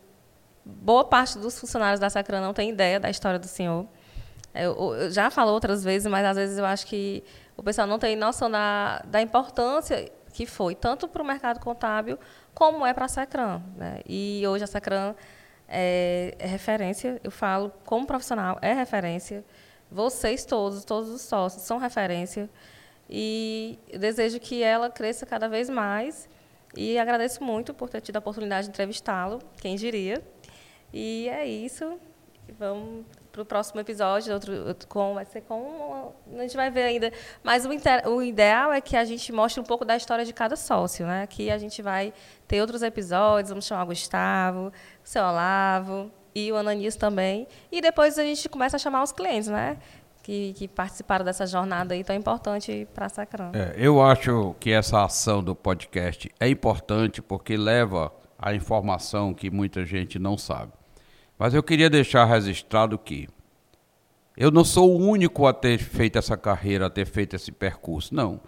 [0.66, 3.86] boa parte dos funcionários da Sacran não tem ideia da história do senhor.
[4.54, 7.24] Eu, eu, já falou outras vezes, mas às vezes eu acho que
[7.58, 12.20] o pessoal não tem noção da, da importância que foi, tanto para o mercado contábil,
[12.54, 13.62] como é para a Sacran.
[13.76, 14.02] Né?
[14.08, 15.16] E hoje a Sacran
[15.68, 19.44] é, é referência, eu falo como profissional, é referência.
[19.94, 22.50] Vocês todos, todos os sócios, são referência.
[23.08, 26.28] E desejo que ela cresça cada vez mais.
[26.76, 30.24] E agradeço muito por ter tido a oportunidade de entrevistá-lo, quem diria.
[30.92, 32.00] E é isso.
[32.58, 36.12] Vamos para o próximo episódio, outro, com, vai ser com.
[36.36, 37.12] A gente vai ver ainda.
[37.44, 40.34] Mas o, inter, o, ideal é que a gente mostre um pouco da história de
[40.34, 41.06] cada sócio.
[41.06, 41.22] Né?
[41.22, 42.12] Aqui a gente vai
[42.48, 47.48] ter outros episódios, vamos chamar o Gustavo, o seu Olavo, e o Ananias também.
[47.72, 49.78] E depois a gente começa a chamar os clientes, né?
[50.22, 53.58] Que, que participaram dessa jornada aí tão importante para a.
[53.58, 59.52] É, eu acho que essa ação do podcast é importante porque leva a informação que
[59.52, 60.72] muita gente não sabe.
[61.38, 63.28] Mas eu queria deixar registrado que
[64.36, 68.16] eu não sou o único a ter feito essa carreira, a ter feito esse percurso.
[68.16, 68.40] Não.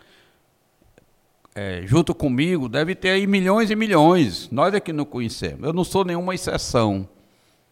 [1.53, 4.49] é, junto comigo, deve ter aí milhões e milhões.
[4.51, 5.63] Nós é que não conhecemos.
[5.63, 7.07] Eu não sou nenhuma exceção.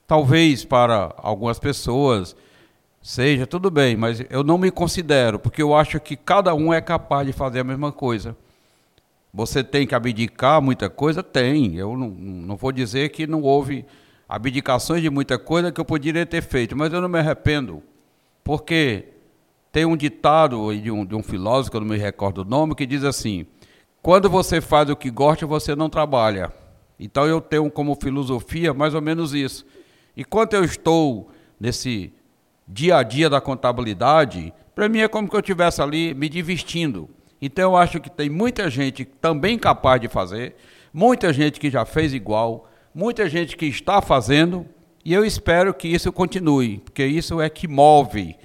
[0.07, 2.35] Talvez para algumas pessoas
[3.01, 6.79] seja tudo bem, mas eu não me considero, porque eu acho que cada um é
[6.79, 8.35] capaz de fazer a mesma coisa.
[9.33, 11.23] Você tem que abdicar muita coisa?
[11.23, 11.75] Tem.
[11.75, 13.85] Eu não, não vou dizer que não houve
[14.29, 17.81] abdicações de muita coisa que eu poderia ter feito, mas eu não me arrependo,
[18.43, 19.05] porque
[19.71, 22.75] tem um ditado de um, de um filósofo, que eu não me recordo o nome,
[22.75, 23.45] que diz assim:
[24.03, 26.53] quando você faz o que gosta, você não trabalha.
[26.99, 29.65] Então eu tenho como filosofia mais ou menos isso.
[30.15, 32.13] Enquanto eu estou nesse
[32.67, 37.09] dia a dia da contabilidade, para mim é como que eu estivesse ali me divertindo.
[37.41, 40.55] Então eu acho que tem muita gente também capaz de fazer,
[40.93, 44.65] muita gente que já fez igual, muita gente que está fazendo,
[45.03, 48.35] e eu espero que isso continue, porque isso é que move.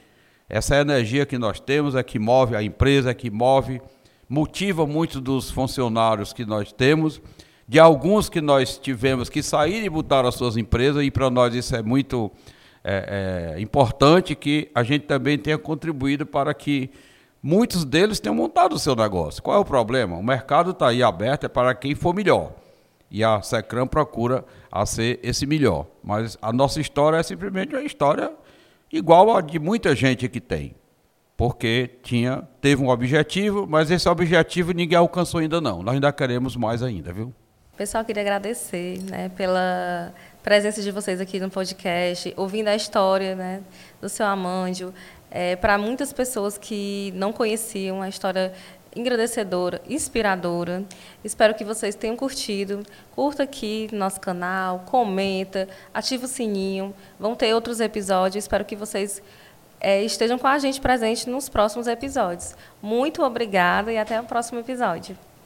[0.49, 3.81] Essa energia que nós temos é que move a empresa, é que move
[4.29, 7.23] motiva muitos dos funcionários que nós temos,
[7.69, 11.55] de alguns que nós tivemos que sair e botar as suas empresas, e para nós
[11.55, 12.33] isso é muito
[12.83, 16.91] é, é, importante que a gente também tenha contribuído para que
[17.43, 19.43] muitos deles tenham montado o seu negócio.
[19.43, 20.17] Qual é o problema?
[20.17, 22.55] O mercado está aí aberto é para quem for melhor.
[23.11, 25.87] E a Secram procura a ser esse melhor.
[26.03, 28.33] Mas a nossa história é simplesmente uma história
[28.91, 30.75] igual a de muita gente que tem
[31.37, 35.85] porque tinha, teve um objetivo, mas esse objetivo ninguém alcançou ainda não.
[35.85, 37.33] Nós ainda queremos mais ainda, viu?
[37.79, 40.13] Pessoal, queria agradecer né, pela
[40.43, 43.63] presença de vocês aqui no podcast, ouvindo a história né,
[44.01, 44.93] do seu Amândio.
[45.31, 48.53] É, Para muitas pessoas que não conheciam a história
[48.97, 50.83] engrandecedora, inspiradora.
[51.23, 52.83] Espero que vocês tenham curtido.
[53.15, 56.93] Curta aqui no nosso canal, comenta, ativa o sininho.
[57.17, 58.43] Vão ter outros episódios.
[58.43, 59.23] Espero que vocês
[59.81, 62.57] é, estejam com a gente presente nos próximos episódios.
[62.83, 65.17] Muito obrigada e até o próximo episódio.